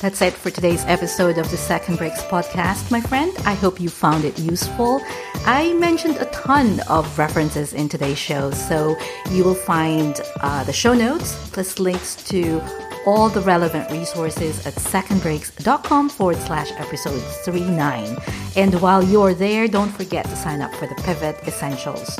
That's 0.00 0.22
it 0.22 0.32
for 0.32 0.48
today's 0.48 0.82
episode 0.86 1.36
of 1.36 1.50
the 1.50 1.58
Second 1.58 1.98
Breaks 1.98 2.22
podcast, 2.22 2.90
my 2.90 3.02
friend. 3.02 3.36
I 3.44 3.52
hope 3.52 3.78
you 3.78 3.90
found 3.90 4.24
it 4.24 4.38
useful. 4.38 4.98
I 5.44 5.74
mentioned 5.74 6.16
a 6.16 6.24
ton 6.26 6.80
of 6.88 7.18
references 7.18 7.74
in 7.74 7.90
today's 7.90 8.16
show, 8.16 8.50
so 8.50 8.96
you 9.30 9.44
will 9.44 9.54
find 9.54 10.18
uh, 10.40 10.64
the 10.64 10.72
show 10.72 10.94
notes 10.94 11.36
plus 11.52 11.78
links 11.78 12.16
to 12.30 12.62
all 13.04 13.28
the 13.28 13.42
relevant 13.42 13.90
resources 13.90 14.66
at 14.66 14.72
secondbreaks.com 14.72 16.08
forward 16.08 16.38
slash 16.38 16.72
episode 16.78 17.20
39. 17.44 18.16
And 18.56 18.80
while 18.80 19.04
you're 19.04 19.34
there, 19.34 19.68
don't 19.68 19.92
forget 19.92 20.24
to 20.24 20.36
sign 20.36 20.62
up 20.62 20.74
for 20.76 20.86
the 20.86 20.94
Pivot 21.04 21.36
Essentials. 21.46 22.18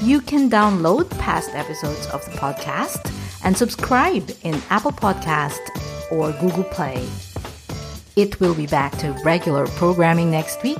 You 0.00 0.22
can 0.22 0.48
download 0.48 1.10
past 1.18 1.50
episodes 1.52 2.06
of 2.06 2.24
the 2.24 2.38
podcast 2.38 3.12
and 3.44 3.54
subscribe 3.54 4.30
in 4.44 4.62
Apple 4.70 4.92
Podcast 4.92 5.60
or 6.10 6.32
Google 6.32 6.64
Play. 6.64 7.08
It 8.16 8.40
will 8.40 8.54
be 8.54 8.66
back 8.66 8.96
to 8.98 9.12
regular 9.24 9.66
programming 9.66 10.30
next 10.30 10.62
week. 10.62 10.78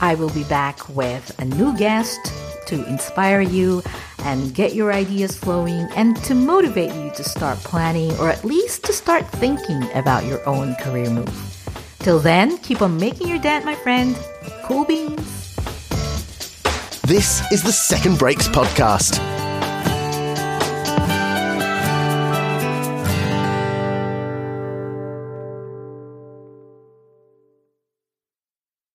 I 0.00 0.14
will 0.14 0.30
be 0.30 0.44
back 0.44 0.88
with 0.90 1.34
a 1.38 1.44
new 1.44 1.76
guest 1.76 2.20
to 2.66 2.84
inspire 2.86 3.40
you 3.40 3.82
and 4.20 4.54
get 4.54 4.74
your 4.74 4.92
ideas 4.92 5.36
flowing 5.36 5.88
and 5.96 6.16
to 6.24 6.34
motivate 6.34 6.94
you 6.94 7.10
to 7.12 7.24
start 7.24 7.58
planning 7.58 8.12
or 8.18 8.28
at 8.28 8.44
least 8.44 8.84
to 8.84 8.92
start 8.92 9.26
thinking 9.28 9.82
about 9.94 10.24
your 10.24 10.46
own 10.48 10.74
career 10.76 11.10
move. 11.10 11.50
Till 12.00 12.18
then, 12.18 12.58
keep 12.58 12.82
on 12.82 12.98
making 12.98 13.28
your 13.28 13.38
dent, 13.38 13.64
my 13.64 13.74
friend. 13.74 14.16
Cool 14.64 14.84
beans. 14.84 15.54
This 17.02 17.42
is 17.52 17.62
the 17.62 17.72
Second 17.72 18.18
Breaks 18.18 18.48
Podcast 18.48 19.33